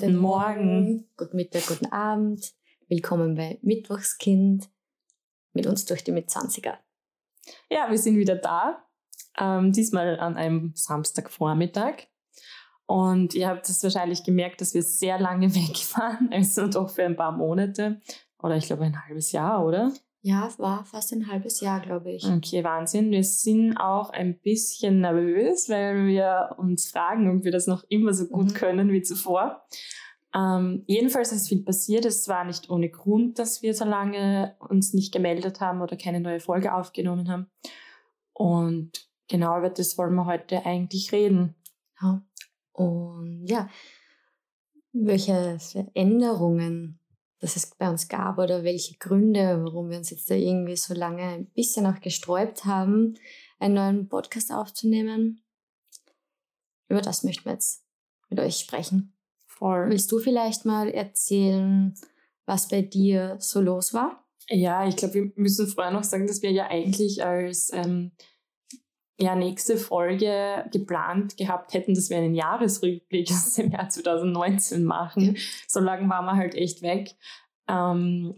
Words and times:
Guten 0.00 0.16
Morgen. 0.16 1.08
Guten 1.16 1.36
Mittag, 1.36 1.66
guten 1.66 1.86
Abend. 1.86 2.54
Willkommen 2.86 3.34
bei 3.34 3.58
Mittwochskind 3.62 4.70
mit 5.52 5.66
uns 5.66 5.86
durch 5.86 6.04
die 6.04 6.12
Mitzwanziger. 6.12 6.78
Ja, 7.68 7.90
wir 7.90 7.98
sind 7.98 8.16
wieder 8.16 8.36
da. 8.36 8.84
Ähm, 9.36 9.72
diesmal 9.72 10.20
an 10.20 10.36
einem 10.36 10.70
Samstagvormittag. 10.76 12.06
Und 12.86 13.34
ihr 13.34 13.48
habt 13.48 13.68
es 13.68 13.82
wahrscheinlich 13.82 14.22
gemerkt, 14.22 14.60
dass 14.60 14.72
wir 14.72 14.84
sehr 14.84 15.18
lange 15.18 15.52
weg 15.56 15.76
waren, 15.96 16.32
also 16.32 16.68
doch 16.68 16.90
für 16.90 17.02
ein 17.02 17.16
paar 17.16 17.32
Monate. 17.32 18.00
Oder 18.40 18.56
ich 18.56 18.66
glaube 18.66 18.84
ein 18.84 19.04
halbes 19.04 19.32
Jahr, 19.32 19.66
oder? 19.66 19.92
Ja, 20.28 20.46
es 20.46 20.58
war 20.58 20.84
fast 20.84 21.10
ein 21.14 21.26
halbes 21.26 21.62
Jahr, 21.62 21.80
glaube 21.80 22.12
ich. 22.12 22.22
Okay, 22.26 22.62
Wahnsinn. 22.62 23.10
Wir 23.10 23.24
sind 23.24 23.78
auch 23.78 24.10
ein 24.10 24.38
bisschen 24.38 25.00
nervös, 25.00 25.70
weil 25.70 26.06
wir 26.06 26.54
uns 26.58 26.90
fragen, 26.90 27.34
ob 27.34 27.44
wir 27.44 27.50
das 27.50 27.66
noch 27.66 27.82
immer 27.88 28.12
so 28.12 28.26
gut 28.26 28.48
Mhm. 28.50 28.54
können 28.54 28.92
wie 28.92 29.00
zuvor. 29.00 29.66
Ähm, 30.34 30.84
jedenfalls 30.86 31.32
ist 31.32 31.48
viel 31.48 31.64
passiert. 31.64 32.04
Es 32.04 32.28
war 32.28 32.44
nicht 32.44 32.68
ohne 32.68 32.90
Grund, 32.90 33.38
dass 33.38 33.62
wir 33.62 33.72
so 33.72 33.86
lange 33.86 34.54
uns 34.68 34.92
nicht 34.92 35.14
gemeldet 35.14 35.62
haben 35.62 35.80
oder 35.80 35.96
keine 35.96 36.20
neue 36.20 36.40
Folge 36.40 36.74
aufgenommen 36.74 37.30
haben. 37.30 37.46
Und 38.34 39.08
genau 39.28 39.56
über 39.56 39.70
das 39.70 39.96
wollen 39.96 40.14
wir 40.14 40.26
heute 40.26 40.66
eigentlich 40.66 41.10
reden. 41.10 41.54
Ja. 42.02 42.22
Und 42.72 43.46
ja, 43.46 43.70
welche 44.92 45.58
Veränderungen 45.58 47.00
das 47.40 47.56
es 47.56 47.66
bei 47.76 47.88
uns 47.88 48.08
gab 48.08 48.38
oder 48.38 48.64
welche 48.64 48.96
Gründe, 48.98 49.60
warum 49.62 49.90
wir 49.90 49.98
uns 49.98 50.10
jetzt 50.10 50.30
da 50.30 50.34
irgendwie 50.34 50.76
so 50.76 50.94
lange 50.94 51.22
ein 51.22 51.46
bisschen 51.46 51.86
auch 51.86 52.00
gesträubt 52.00 52.64
haben, 52.64 53.14
einen 53.58 53.74
neuen 53.74 54.08
Podcast 54.08 54.52
aufzunehmen. 54.52 55.42
Über 56.88 57.00
das 57.00 57.22
möchten 57.22 57.44
wir 57.44 57.52
jetzt 57.52 57.84
mit 58.28 58.40
euch 58.40 58.58
sprechen. 58.58 59.14
Voll. 59.46 59.90
Willst 59.90 60.10
du 60.10 60.18
vielleicht 60.18 60.64
mal 60.64 60.88
erzählen, 60.88 61.94
was 62.46 62.68
bei 62.68 62.82
dir 62.82 63.36
so 63.40 63.60
los 63.60 63.92
war? 63.92 64.24
Ja, 64.48 64.86
ich 64.86 64.96
glaube, 64.96 65.14
wir 65.14 65.32
müssen 65.36 65.66
vorher 65.66 65.92
noch 65.92 66.04
sagen, 66.04 66.26
dass 66.26 66.42
wir 66.42 66.50
ja 66.50 66.68
eigentlich 66.68 67.24
als 67.24 67.70
ähm, 67.72 68.12
ja, 69.20 69.34
nächste 69.34 69.76
Folge 69.76 70.64
geplant 70.72 71.36
gehabt 71.36 71.74
hätten, 71.74 71.94
dass 71.94 72.08
wir 72.08 72.18
einen 72.18 72.34
Jahresrückblick 72.34 73.30
aus 73.30 73.54
dem 73.54 73.72
Jahr 73.72 73.88
2019 73.88 74.84
machen. 74.84 75.36
So 75.66 75.80
lange 75.80 76.08
waren 76.08 76.24
wir 76.26 76.36
halt 76.36 76.54
echt 76.54 76.82
weg. 76.82 77.16
Ähm, 77.68 78.34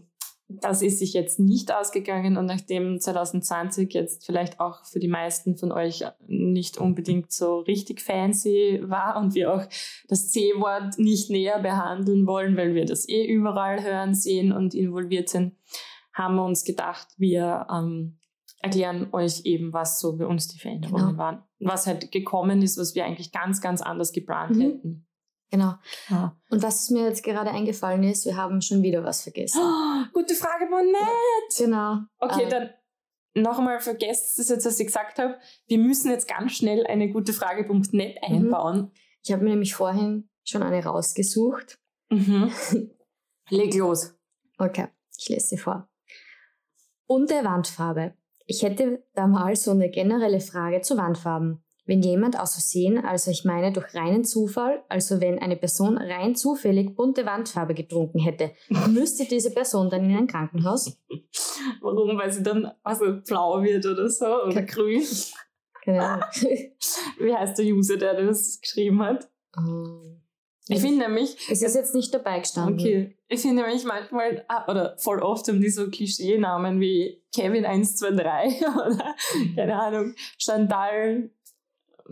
das 0.59 0.81
ist 0.81 0.99
sich 0.99 1.13
jetzt 1.13 1.39
nicht 1.39 1.71
ausgegangen 1.73 2.37
und 2.37 2.45
nachdem 2.45 2.99
2020 2.99 3.93
jetzt 3.93 4.25
vielleicht 4.25 4.59
auch 4.59 4.83
für 4.85 4.99
die 4.99 5.07
meisten 5.07 5.55
von 5.55 5.71
euch 5.71 6.03
nicht 6.27 6.77
unbedingt 6.77 7.31
so 7.31 7.59
richtig 7.59 8.01
fancy 8.01 8.81
war 8.83 9.17
und 9.17 9.33
wir 9.33 9.53
auch 9.53 9.63
das 10.09 10.29
C-Wort 10.29 10.99
nicht 10.99 11.29
näher 11.29 11.59
behandeln 11.59 12.27
wollen, 12.27 12.57
weil 12.57 12.75
wir 12.75 12.85
das 12.85 13.07
eh 13.07 13.25
überall 13.25 13.83
hören, 13.83 14.13
sehen 14.13 14.51
und 14.51 14.73
involviert 14.73 15.29
sind, 15.29 15.55
haben 16.13 16.35
wir 16.35 16.43
uns 16.43 16.65
gedacht, 16.65 17.07
wir 17.17 17.67
ähm, 17.71 18.17
erklären 18.61 19.09
euch 19.11 19.41
eben, 19.45 19.73
was 19.73 19.99
so 19.99 20.17
bei 20.17 20.25
uns 20.25 20.47
die 20.47 20.59
Veränderungen 20.59 21.07
Genau. 21.07 21.17
waren. 21.17 21.43
Was 21.59 21.87
halt 21.87 22.11
gekommen 22.11 22.61
ist, 22.61 22.77
was 22.77 22.95
wir 22.95 23.05
eigentlich 23.05 23.31
ganz, 23.31 23.61
ganz 23.61 23.81
anders 23.81 24.11
geplant 24.11 24.55
Mhm. 24.55 24.61
hätten. 24.61 25.07
Genau. 25.51 25.73
Ja. 26.09 26.37
Und 26.49 26.63
was 26.63 26.89
mir 26.89 27.03
jetzt 27.05 27.23
gerade 27.23 27.51
eingefallen 27.51 28.03
ist, 28.03 28.25
wir 28.25 28.37
haben 28.37 28.61
schon 28.61 28.83
wieder 28.83 29.03
was 29.03 29.23
vergessen. 29.23 29.59
Oh, 29.61 30.03
gute 30.13 30.33
Frage, 30.35 30.67
Monette. 30.69 30.97
Genau. 31.57 31.97
Okay, 32.19 32.43
Äh, 32.45 32.49
dann 32.49 32.69
noch 33.35 33.57
einmal 33.59 33.79
vergesst 33.81 34.39
das 34.39 34.49
jetzt, 34.49 34.65
was 34.65 34.79
ich 34.79 34.87
gesagt 34.87 35.19
habe. 35.19 35.37
Wir 35.67 35.77
müssen 35.77 36.09
jetzt 36.11 36.27
ganz 36.27 36.53
schnell 36.53 36.85
eine 36.87 37.11
gute 37.11 37.33
Frage.net 37.33 38.17
Mhm. 38.29 38.35
einbauen. 38.35 38.91
Ich 39.23 39.31
habe 39.31 39.43
mir 39.43 39.49
nämlich 39.51 39.73
vorhin 39.75 40.29
schon 40.43 40.63
eine 40.63 40.83
rausgesucht. 40.83 41.79
Mhm. 42.09 42.51
Leg 43.49 43.73
los. 43.75 44.13
Okay, 44.57 44.87
ich 45.17 45.27
lese 45.29 45.47
sie 45.47 45.57
vor. 45.57 45.89
Bunte 47.07 47.43
Wandfarbe. 47.43 48.15
Ich 48.45 48.63
hätte 48.63 49.03
da 49.13 49.27
mal 49.27 49.55
so 49.55 49.71
eine 49.71 49.89
generelle 49.89 50.39
Frage 50.39 50.81
zu 50.81 50.97
Wandfarben. 50.97 51.63
Wenn 51.85 52.01
jemand 52.03 52.39
aus 52.39 52.53
Versehen, 52.53 53.03
also 53.03 53.31
ich 53.31 53.43
meine 53.43 53.73
durch 53.73 53.93
reinen 53.95 54.23
Zufall, 54.23 54.83
also 54.87 55.19
wenn 55.19 55.39
eine 55.39 55.57
Person 55.57 55.97
rein 55.97 56.35
zufällig 56.35 56.95
bunte 56.95 57.25
Wandfarbe 57.25 57.73
getrunken 57.73 58.19
hätte, 58.19 58.51
müsste 58.89 59.25
diese 59.25 59.51
Person 59.51 59.89
dann 59.89 60.05
in 60.09 60.15
ein 60.15 60.27
Krankenhaus? 60.27 61.01
Warum? 61.81 62.17
Weil 62.17 62.31
sie 62.31 62.43
dann 62.43 62.71
also 62.83 63.19
blau 63.27 63.61
wird 63.63 63.85
oder 63.85 64.07
so 64.09 64.25
oder 64.43 64.61
Ke- 64.63 64.65
grün. 64.65 65.03
Keine 65.83 66.07
Ahnung. 66.07 66.25
Wie 67.19 67.33
heißt 67.33 67.57
der 67.57 67.65
User, 67.65 67.97
der 67.97 68.13
das 68.25 68.59
geschrieben 68.61 69.01
hat? 69.01 69.27
Ähm, 69.57 70.20
Ich 70.67 70.79
finde 70.79 70.99
nämlich, 70.99 71.35
es 71.49 71.61
ist 71.61 71.75
jetzt 71.75 71.95
nicht 71.95 72.13
dabei 72.13 72.39
gestanden. 72.39 72.79
okay, 72.79 73.17
ich 73.27 73.41
finde 73.41 73.63
nämlich 73.63 73.83
manchmal, 73.83 74.45
ah, 74.47 74.69
oder 74.69 74.95
voll 74.97 75.19
oft 75.19 75.47
haben 75.47 75.59
die 75.59 75.69
so 75.69 75.89
Klischee-Namen 75.89 76.79
wie 76.79 77.21
Kevin 77.33 77.65
123 77.65 78.67
oder, 78.67 79.15
keine 79.55 79.81
Ahnung, 79.81 80.15
Chantal 80.37 81.31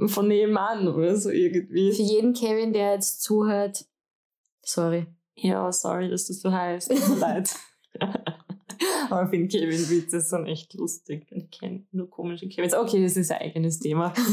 von 0.07 0.27
nebenan 0.27 0.87
oder 0.87 1.15
so 1.15 1.29
irgendwie. 1.29 1.91
Für 1.91 2.01
jeden 2.01 2.33
Kevin, 2.33 2.73
der 2.73 2.93
jetzt 2.93 3.21
zuhört, 3.21 3.85
sorry. 4.63 5.05
Ja, 5.35 5.71
sorry, 5.71 6.09
dass 6.09 6.27
das 6.27 6.41
so 6.41 6.51
heißt. 6.51 6.89
Tut 6.89 7.09
mir 7.09 7.15
leid. 7.15 7.55
Aber 9.09 9.23
ich 9.23 9.29
finde 9.29 9.47
Kevin-Witze 9.47 10.21
sind 10.21 10.45
echt 10.47 10.73
lustig. 10.73 11.27
Ich 11.31 11.51
kenne 11.51 11.85
nur 11.91 12.09
komische 12.09 12.47
Kevins. 12.47 12.73
Okay, 12.73 13.01
das 13.03 13.17
ist 13.17 13.31
ein 13.31 13.41
eigenes 13.41 13.79
Thema. 13.79 14.13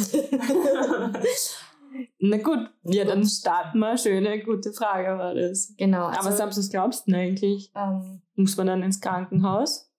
Na 2.18 2.36
gut, 2.38 2.70
ja, 2.84 3.04
dann 3.04 3.24
starten 3.26 3.78
wir. 3.78 3.96
Schöne, 3.98 4.42
gute 4.42 4.72
Frage 4.72 5.18
war 5.18 5.34
das. 5.34 5.74
Genau. 5.76 6.06
Aber 6.06 6.16
Also, 6.18 6.30
Sam, 6.30 6.48
was 6.48 6.70
glaubst 6.70 7.06
du 7.06 7.12
denn 7.12 7.20
eigentlich? 7.20 7.70
ähm, 7.74 8.22
Muss 8.34 8.56
man 8.56 8.66
dann 8.66 8.82
ins 8.82 9.00
Krankenhaus? 9.00 9.90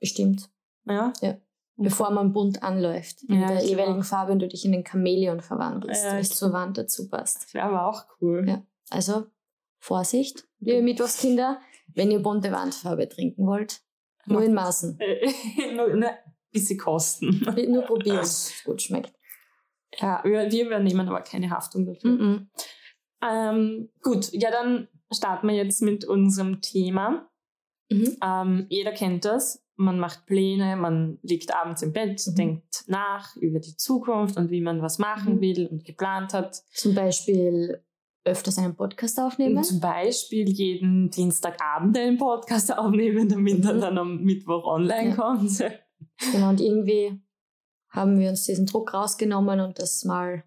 bestimmt. 0.00 0.50
Ja? 0.86 1.12
bevor 1.76 2.10
man 2.10 2.32
bunt 2.32 2.62
anläuft. 2.62 3.22
In 3.28 3.40
Ja, 3.40 3.48
der 3.48 3.64
jeweiligen 3.64 4.00
auch. 4.00 4.04
Farbe 4.04 4.32
und 4.32 4.38
du 4.40 4.46
dich 4.48 4.64
in 4.64 4.72
den 4.72 4.84
Chamäleon 4.86 5.40
verwandelst, 5.40 6.04
Ja, 6.04 6.12
weil 6.12 6.20
es 6.20 6.30
zur 6.30 6.52
Wand 6.52 6.76
dazu 6.78 7.08
passt. 7.08 7.44
Das 7.44 7.54
wäre 7.54 7.66
aber 7.66 7.86
auch 7.88 8.04
cool. 8.20 8.44
Ja. 8.48 8.62
Also, 8.90 9.26
Vorsicht, 9.78 10.46
liebe 10.60 10.82
Mittwochskinder, 10.82 11.60
wenn 11.94 12.10
ihr 12.10 12.20
bunte 12.20 12.52
Wandfarbe 12.52 13.08
trinken 13.08 13.46
wollt, 13.46 13.80
nur 14.26 14.42
in 14.42 14.54
Maßen. 14.54 14.98
Nur, 15.74 15.88
nur 15.96 16.08
ein 16.10 16.16
bisschen 16.52 16.78
kosten. 16.78 17.42
Nur 17.68 17.82
probieren, 17.82 18.18
ob 18.18 18.22
es 18.24 18.62
gut 18.64 18.82
schmeckt. 18.82 19.12
Ja, 19.98 20.20
wir, 20.24 20.50
wir 20.50 20.66
übernehmen 20.66 21.08
aber 21.08 21.20
keine 21.22 21.50
Haftung 21.50 21.86
dafür. 21.86 22.10
Mhm. 22.12 22.50
Ähm, 23.22 23.88
gut, 24.02 24.32
ja, 24.32 24.50
dann 24.50 24.88
starten 25.12 25.46
wir 25.48 25.54
jetzt 25.54 25.82
mit 25.82 26.04
unserem 26.04 26.60
Thema. 26.60 27.28
Mhm. 27.90 28.16
Ähm, 28.24 28.66
jeder 28.68 28.92
kennt 28.92 29.24
das. 29.24 29.62
Man 29.76 29.98
macht 29.98 30.26
Pläne, 30.26 30.76
man 30.76 31.18
liegt 31.22 31.54
abends 31.54 31.82
im 31.82 31.92
Bett, 31.92 32.22
Mhm. 32.26 32.34
denkt 32.34 32.84
nach 32.86 33.36
über 33.36 33.58
die 33.58 33.76
Zukunft 33.76 34.36
und 34.36 34.50
wie 34.50 34.60
man 34.60 34.82
was 34.82 34.98
machen 34.98 35.36
Mhm. 35.36 35.40
will 35.40 35.66
und 35.70 35.84
geplant 35.84 36.32
hat. 36.34 36.56
Zum 36.74 36.94
Beispiel 36.94 37.82
öfters 38.24 38.58
einen 38.58 38.76
Podcast 38.76 39.18
aufnehmen. 39.18 39.62
Zum 39.64 39.80
Beispiel 39.80 40.48
jeden 40.48 41.10
Dienstagabend 41.10 41.96
einen 41.98 42.18
Podcast 42.18 42.72
aufnehmen, 42.78 43.28
damit 43.28 43.64
er 43.64 43.74
Mhm. 43.74 43.80
dann 43.80 43.98
am 43.98 44.22
Mittwoch 44.22 44.64
online 44.64 45.10
Ja. 45.10 45.14
kommt. 45.16 45.58
Genau, 46.32 46.48
und 46.50 46.60
irgendwie 46.60 47.20
haben 47.92 48.18
wir 48.18 48.30
uns 48.30 48.44
diesen 48.44 48.66
Druck 48.66 48.92
rausgenommen 48.94 49.60
und 49.60 49.78
das 49.78 50.04
mal 50.04 50.44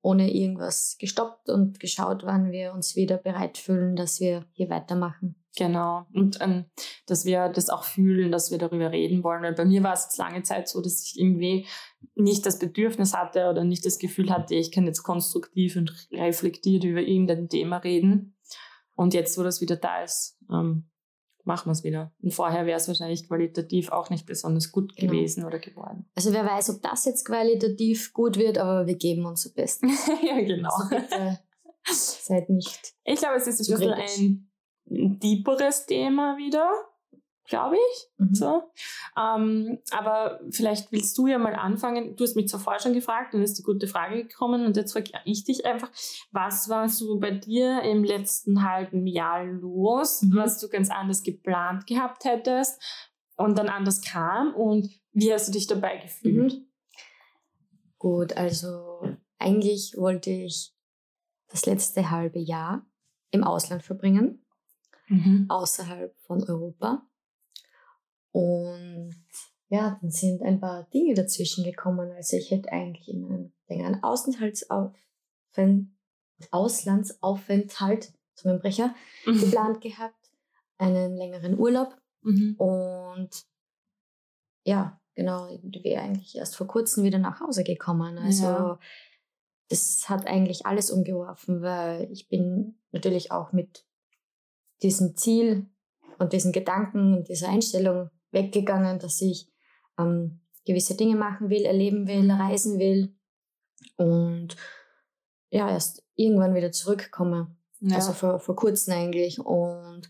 ohne 0.00 0.32
irgendwas 0.32 0.96
gestoppt 0.98 1.48
und 1.48 1.80
geschaut, 1.80 2.24
wann 2.24 2.52
wir 2.52 2.72
uns 2.72 2.94
wieder 2.94 3.16
bereit 3.16 3.56
fühlen, 3.56 3.96
dass 3.96 4.20
wir 4.20 4.44
hier 4.52 4.68
weitermachen. 4.68 5.36
Genau. 5.56 6.06
Und 6.12 6.38
ähm, 6.40 6.66
dass 7.06 7.24
wir 7.24 7.48
das 7.48 7.70
auch 7.70 7.84
fühlen, 7.84 8.32
dass 8.32 8.50
wir 8.50 8.58
darüber 8.58 8.90
reden 8.90 9.22
wollen. 9.22 9.42
Weil 9.42 9.54
bei 9.54 9.64
mir 9.64 9.82
war 9.82 9.94
es 9.94 10.16
lange 10.18 10.42
Zeit 10.42 10.68
so, 10.68 10.82
dass 10.82 11.02
ich 11.02 11.18
irgendwie 11.18 11.66
nicht 12.14 12.44
das 12.44 12.58
Bedürfnis 12.58 13.14
hatte 13.14 13.48
oder 13.48 13.64
nicht 13.64 13.86
das 13.86 13.98
Gefühl 13.98 14.30
hatte, 14.30 14.54
ich 14.54 14.72
kann 14.72 14.84
jetzt 14.84 15.04
konstruktiv 15.04 15.76
und 15.76 16.08
reflektiert 16.12 16.84
über 16.84 17.00
irgendein 17.00 17.48
Thema 17.48 17.78
reden. 17.78 18.36
Und 18.96 19.14
jetzt, 19.14 19.38
wo 19.38 19.42
das 19.42 19.60
wieder 19.60 19.76
da 19.76 20.02
ist, 20.02 20.38
ähm, 20.50 20.90
machen 21.44 21.66
wir 21.66 21.72
es 21.72 21.84
wieder. 21.84 22.12
Und 22.22 22.32
vorher 22.32 22.66
wäre 22.66 22.78
es 22.78 22.88
wahrscheinlich 22.88 23.26
qualitativ 23.28 23.90
auch 23.90 24.10
nicht 24.10 24.26
besonders 24.26 24.72
gut 24.72 24.96
Genau. 24.96 25.12
gewesen 25.12 25.44
oder 25.44 25.58
geworden. 25.58 26.06
Also 26.14 26.32
wer 26.32 26.44
weiß, 26.44 26.70
ob 26.70 26.82
das 26.82 27.04
jetzt 27.04 27.24
qualitativ 27.24 28.12
gut 28.12 28.36
wird, 28.38 28.58
aber 28.58 28.86
wir 28.86 28.96
geben 28.96 29.24
unser 29.26 29.50
Bestes. 29.50 30.06
ja, 30.22 30.40
genau. 30.40 30.70
Also 30.70 30.88
bitte 30.90 31.38
seid 31.86 32.48
nicht. 32.50 32.94
Ich 33.04 33.18
glaube, 33.18 33.36
es 33.36 33.46
ist 33.46 33.70
ein 33.70 33.78
bisschen 33.78 34.50
ein 34.90 35.18
deeperes 35.18 35.86
Thema 35.86 36.36
wieder, 36.36 36.70
glaube 37.46 37.76
ich. 37.76 38.08
Mhm. 38.18 38.34
So. 38.34 38.62
Ähm, 39.18 39.78
aber 39.90 40.40
vielleicht 40.50 40.90
willst 40.92 41.16
du 41.18 41.26
ja 41.26 41.38
mal 41.38 41.54
anfangen. 41.54 42.16
Du 42.16 42.24
hast 42.24 42.36
mich 42.36 42.48
zuvor 42.48 42.78
schon 42.78 42.94
gefragt 42.94 43.34
und 43.34 43.42
ist 43.42 43.58
die 43.58 43.62
gute 43.62 43.86
Frage 43.86 44.24
gekommen 44.26 44.64
und 44.64 44.76
jetzt 44.76 44.92
frage 44.92 45.10
ich 45.24 45.44
dich 45.44 45.66
einfach, 45.66 45.90
was 46.32 46.68
war 46.68 46.88
so 46.88 47.18
bei 47.18 47.30
dir 47.32 47.82
im 47.82 48.02
letzten 48.04 48.68
halben 48.68 49.06
Jahr 49.06 49.44
los, 49.44 50.22
Mhm. 50.22 50.36
was 50.36 50.58
du 50.60 50.68
ganz 50.68 50.90
anders 50.90 51.22
geplant 51.22 51.86
gehabt 51.86 52.24
hättest 52.24 52.80
und 53.36 53.58
dann 53.58 53.68
anders 53.68 54.00
kam 54.00 54.54
und 54.54 54.88
wie 55.12 55.32
hast 55.32 55.48
du 55.48 55.52
dich 55.52 55.66
dabei 55.66 55.98
gefühlt? 55.98 56.54
Mhm. 56.54 56.66
Gut, 57.98 58.36
also 58.36 59.00
eigentlich 59.38 59.94
wollte 59.96 60.30
ich 60.30 60.74
das 61.48 61.66
letzte 61.66 62.10
halbe 62.10 62.38
Jahr 62.38 62.84
im 63.30 63.44
Ausland 63.44 63.82
verbringen, 63.82 64.44
Mhm. 65.08 65.46
außerhalb 65.48 66.16
von 66.22 66.42
Europa. 66.44 67.06
Und 68.34 69.14
ja, 69.68 69.96
dann 70.00 70.10
sind 70.10 70.42
ein 70.42 70.58
paar 70.60 70.84
Dinge 70.90 71.14
dazwischen 71.14 71.62
gekommen. 71.64 72.10
Also 72.12 72.36
ich 72.36 72.50
hätte 72.50 72.72
eigentlich 72.72 73.08
immer 73.08 73.28
einen 73.30 73.52
längeren 73.68 74.02
Auslandsaufenthalt, 76.50 78.12
Zungenbrecher, 78.34 78.94
geplant 79.24 79.80
gehabt, 79.80 80.32
einen 80.78 81.16
längeren 81.16 81.58
Urlaub 81.58 81.96
Mhm. 82.22 82.54
und 82.56 83.30
ja, 84.64 84.98
genau, 85.14 85.46
ich 85.48 85.84
wäre 85.84 86.00
eigentlich 86.02 86.34
erst 86.36 86.56
vor 86.56 86.66
kurzem 86.66 87.04
wieder 87.04 87.18
nach 87.18 87.40
Hause 87.40 87.64
gekommen. 87.64 88.16
Also 88.18 88.44
Ja. 88.44 88.78
das 89.68 90.08
hat 90.08 90.26
eigentlich 90.26 90.64
alles 90.64 90.90
umgeworfen, 90.90 91.60
weil 91.60 92.10
ich 92.10 92.28
bin 92.28 92.80
natürlich 92.92 93.30
auch 93.30 93.52
mit 93.52 93.86
diesem 94.82 95.16
Ziel 95.16 95.66
und 96.18 96.32
diesen 96.32 96.52
Gedanken 96.52 97.14
und 97.14 97.28
dieser 97.28 97.50
Einstellung 97.50 98.08
weggegangen, 98.34 98.98
dass 98.98 99.20
ich 99.20 99.48
ähm, 99.98 100.40
gewisse 100.64 100.96
Dinge 100.96 101.16
machen 101.16 101.50
will, 101.50 101.64
erleben 101.64 102.06
will, 102.06 102.30
reisen 102.30 102.78
will 102.78 103.14
und 103.96 104.56
ja, 105.50 105.70
erst 105.70 106.04
irgendwann 106.16 106.54
wieder 106.54 106.72
zurückkomme. 106.72 107.54
Ja. 107.80 107.96
Also 107.96 108.12
vor, 108.12 108.40
vor 108.40 108.56
kurzem 108.56 108.94
eigentlich. 108.94 109.38
Und 109.38 110.08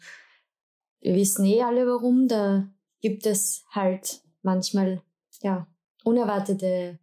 wir 1.01 1.15
wissen 1.15 1.45
eh 1.45 1.63
alle 1.63 1.87
warum. 1.87 2.29
Da 2.29 2.69
gibt 3.01 3.27
es 3.27 3.65
halt 3.71 4.23
manchmal 4.43 5.03
ja, 5.43 5.67
unerwartete 6.03 6.99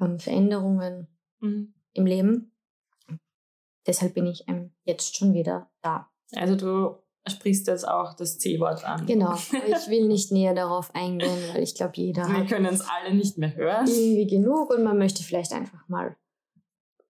ähm, 0.00 0.18
Veränderungen 0.18 1.06
Mhm. 1.40 1.72
im 1.92 2.06
Leben. 2.06 2.52
Deshalb 3.86 4.14
bin 4.14 4.26
ich 4.26 4.44
ähm, 4.48 4.72
jetzt 4.84 5.16
schon 5.16 5.34
wieder 5.34 5.70
da. 5.82 6.10
Also 6.34 6.56
du 6.56 6.98
sprichst 7.28 7.66
jetzt 7.66 7.86
auch 7.86 8.14
das 8.14 8.38
C-Wort 8.38 8.84
an. 8.84 9.06
Genau. 9.06 9.34
Ich 9.52 9.88
will 9.88 10.06
nicht 10.06 10.32
näher 10.32 10.54
darauf 10.54 10.94
eingehen, 10.94 11.38
weil 11.52 11.62
ich 11.62 11.74
glaube, 11.74 11.92
jeder 11.96 12.26
Wir 12.28 12.46
können 12.46 12.66
es 12.66 12.80
alle 12.82 13.14
nicht 13.14 13.38
mehr 13.38 13.54
hören. 13.54 13.86
irgendwie 13.86 14.26
genug 14.26 14.70
und 14.70 14.82
man 14.84 14.98
möchte 14.98 15.22
vielleicht 15.22 15.52
einfach 15.52 15.86
mal 15.88 16.16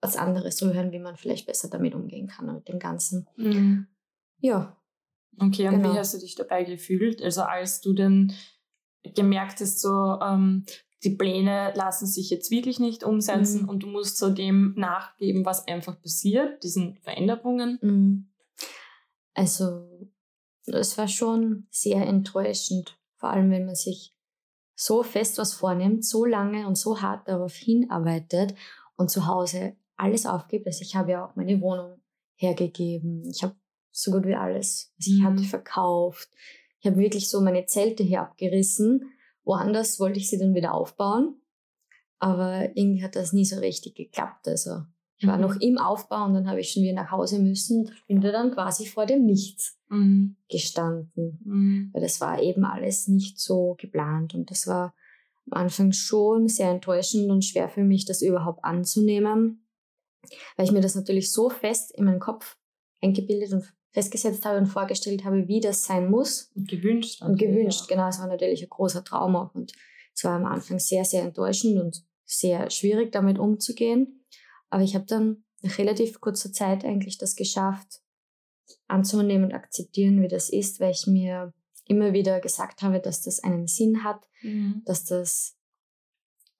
was 0.00 0.17
anderes 0.17 0.61
hören, 0.61 0.93
wie 0.93 0.99
man 1.00 1.17
vielleicht 1.17 1.47
besser 1.47 1.69
damit 1.69 1.94
umgehen 1.94 2.29
kann 2.29 2.53
mit 2.55 2.69
dem 2.69 2.79
Ganzen. 2.79 3.26
Mhm. 3.37 3.87
Ja, 4.41 4.75
Okay, 5.41 5.69
und 5.69 5.76
Genau. 5.82 5.94
wie 5.94 5.99
hast 5.99 6.15
du 6.15 6.19
dich 6.19 6.35
dabei 6.35 6.64
gefühlt? 6.64 7.23
Also 7.23 7.43
als 7.43 7.81
du 7.81 7.93
dann 7.93 8.32
gemerkt 9.14 9.61
hast, 9.61 9.81
so 9.81 10.19
ähm, 10.21 10.64
die 11.05 11.11
Pläne 11.11 11.73
lassen 11.76 12.06
sich 12.06 12.29
jetzt 12.31 12.50
wirklich 12.50 12.81
nicht 12.81 13.05
umsetzen 13.05 13.62
Mhm. 13.62 13.69
und 13.69 13.82
du 13.85 13.87
musst 13.87 14.19
so 14.19 14.31
dem 14.31 14.75
nachgeben, 14.76 15.44
was 15.44 15.69
einfach 15.69 16.00
passiert, 16.03 16.64
diesen 16.64 16.97
Veränderungen. 16.97 17.79
Mm. 17.82 18.29
Also, 19.38 19.87
es 20.67 20.99
war 20.99 21.08
schon 21.08 21.67
sehr 21.70 22.05
enttäuschend, 22.06 22.99
vor 23.17 23.31
allem 23.31 23.50
wenn 23.50 23.67
man 23.67 23.75
sich 23.75 24.14
so 24.75 25.02
fest 25.02 25.38
was 25.38 25.55
vornimmt, 25.55 26.05
so 26.05 26.25
lange 26.25 26.67
und 26.67 26.76
so 26.76 27.00
hart 27.00 27.26
darauf 27.29 27.55
hinarbeitet 27.55 28.55
und 28.96 29.11
zu 29.11 29.26
Hause 29.26 29.76
alles 29.96 30.26
aufgibt. 30.26 30.67
Also 30.67 30.82
ich 30.82 30.94
habe 30.94 31.12
ja 31.12 31.25
auch 31.25 31.37
meine 31.37 31.61
Wohnung 31.61 32.00
hergegeben. 32.37 33.29
Ich 33.29 33.43
habe 33.43 33.56
so 33.90 34.12
gut 34.12 34.26
wie 34.26 34.37
alles, 34.37 34.93
was 34.99 35.06
ich 35.06 35.19
Mhm. 35.20 35.25
hatte, 35.25 35.43
verkauft. 35.44 36.29
Ich 36.81 36.87
habe 36.87 36.99
wirklich 36.99 37.29
so 37.29 37.40
meine 37.40 37.67
Zelte 37.67 38.05
hier 38.05 38.20
abgerissen. 38.20 39.11
Woanders 39.44 39.99
wollte 39.99 40.19
ich 40.19 40.29
sie 40.31 40.38
dann 40.38 40.55
wieder 40.55 40.75
aufbauen. 40.75 41.40
Aber 42.20 42.76
irgendwie 42.76 43.02
hat 43.02 43.17
das 43.17 43.32
nie 43.32 43.44
so 43.44 43.58
richtig 43.58 43.96
geklappt. 43.96 44.46
Also 44.46 44.82
ich 45.19 45.26
war 45.26 45.37
Mhm. 45.37 45.43
noch 45.43 45.56
im 45.61 45.79
Aufbau 45.79 46.25
und 46.25 46.35
dann 46.35 46.49
habe 46.49 46.61
ich 46.61 46.70
schon 46.70 46.82
wieder 46.85 46.94
nach 46.94 47.11
Hause 47.11 47.38
müssen. 47.41 47.87
und 47.87 48.06
Bin 48.06 48.20
da 48.20 48.31
dann 48.32 48.53
quasi 48.53 48.87
vor 48.87 49.05
dem 49.06 49.25
Nichts 49.25 49.76
Mhm. 49.88 50.37
gestanden. 50.49 51.41
Mhm. 51.44 51.91
Weil 51.93 52.03
das 52.03 52.20
war 52.20 52.41
eben 52.41 52.65
alles 52.65 53.09
nicht 53.09 53.38
so 53.41 53.75
geplant. 53.79 54.35
Und 54.35 54.50
das 54.50 54.67
war 54.67 54.94
am 55.50 55.62
Anfang 55.62 55.93
schon 55.93 56.49
sehr 56.49 56.70
enttäuschend 56.70 57.31
und 57.31 57.44
schwer 57.44 57.69
für 57.69 57.82
mich, 57.82 58.05
das 58.05 58.23
überhaupt 58.23 58.65
anzunehmen. 58.65 59.65
Weil 60.56 60.67
ich 60.67 60.73
mir 60.73 60.81
das 60.81 60.94
natürlich 60.94 61.32
so 61.32 61.49
fest 61.50 61.91
in 61.93 62.05
meinen 62.05 62.21
Kopf 62.21 62.56
eingebildet 63.00 63.53
und 63.53 63.73
festgesetzt 63.93 64.44
habe 64.44 64.59
und 64.59 64.67
vorgestellt 64.67 65.25
habe, 65.25 65.49
wie 65.49 65.61
das 65.61 65.85
sein 65.85 66.11
muss. 66.11 66.50
Und 66.55 66.69
gewünscht. 66.69 67.23
Und 67.23 67.38
gewünscht, 67.38 67.88
genau. 67.88 68.09
Es 68.09 68.21
war 68.21 68.26
natürlich 68.29 68.62
ein 68.62 68.69
großer 68.69 69.03
Traum 69.03 69.35
auch. 69.37 69.55
Und 69.55 69.73
es 70.14 70.23
war 70.25 70.32
am 70.37 70.44
Anfang 70.47 70.79
sehr, 70.79 71.05
sehr 71.05 71.23
enttäuschend 71.23 71.81
und 71.81 72.05
sehr 72.25 72.69
schwierig, 72.71 73.11
damit 73.12 73.38
umzugehen. 73.38 74.18
Aber 74.70 74.82
ich 74.82 74.94
habe 74.94 75.06
dann 75.06 75.44
nach 75.62 75.79
relativ 75.79 76.20
kurzer 76.20 76.53
Zeit 76.53 76.85
eigentlich 76.85 77.19
das 77.19 77.37
geschafft, 77.37 78.00
anzunehmen 78.87 79.47
und 79.47 79.55
akzeptieren, 79.55 80.23
wie 80.23 80.29
das 80.29 80.50
ist, 80.50 80.81
weil 80.81 80.93
ich 80.93 81.06
mir 81.06 81.53
immer 81.87 82.12
wieder 82.12 82.41
gesagt 82.41 82.82
habe, 82.82 83.00
dass 83.00 83.23
das 83.23 83.43
einen 83.43 83.67
Sinn 83.67 84.05
hat. 84.05 84.29
Mhm. 84.43 84.82
dass 84.85 85.05
das 85.05 85.56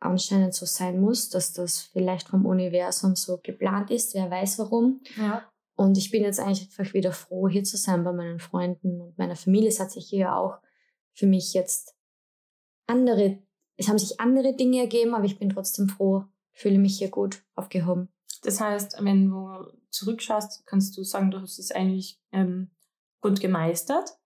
anscheinend 0.00 0.55
so 0.55 0.66
sein 0.66 1.00
muss, 1.00 1.28
dass 1.28 1.52
das 1.52 1.81
vielleicht 1.81 2.28
vom 2.28 2.46
Universum 2.46 3.16
so 3.16 3.38
geplant 3.43 3.90
ist, 3.90 4.14
wer 4.14 4.31
weiß 4.31 4.58
warum. 4.58 5.00
ja. 5.16 5.49
Und 5.75 5.96
ich 5.96 6.11
bin 6.11 6.25
jetzt 6.25 6.40
eigentlich 6.40 6.62
einfach 6.62 6.93
wieder 6.93 7.12
froh, 7.12 7.49
hier 7.49 7.62
zu 7.62 7.76
sein 7.76 8.02
bei 8.02 8.12
meinen 8.12 8.40
Freunden 8.40 9.00
und 9.00 9.16
meiner 9.16 9.37
Familie. 9.37 9.69
Es 9.69 9.78
hat 9.78 9.93
sich 9.93 10.08
hier 10.08 10.34
auch 10.34 10.58
für 11.14 11.28
mich 11.28 11.54
jetzt 11.54 11.94
andere, 12.88 13.38
es 13.76 13.88
haben 13.88 13.99
sich 13.99 14.19
andere 14.19 14.56
Dinge 14.56 14.81
ergeben, 14.81 15.14
aber 15.14 15.25
ich 15.25 15.38
bin 15.38 15.50
trotzdem 15.50 15.88
froh, 15.88 16.25
fühle 16.58 16.78
mich 16.78 16.99
hier 16.99 17.10
gut 17.10 17.43
aufgehoben. 17.55 18.08
Das 18.43 18.60
heißt, 18.60 18.96
wenn 19.00 19.31
du 19.31 19.49
zurückschaust, 19.90 20.66
kannst 20.66 20.96
du 20.96 21.05
sagen, 21.05 21.31
du 21.31 21.40
hast 21.40 21.58
es 21.58 21.70
eigentlich 21.70 22.20
ähm, 22.32 22.70
gut 23.20 23.40
gemeistert 23.40 24.19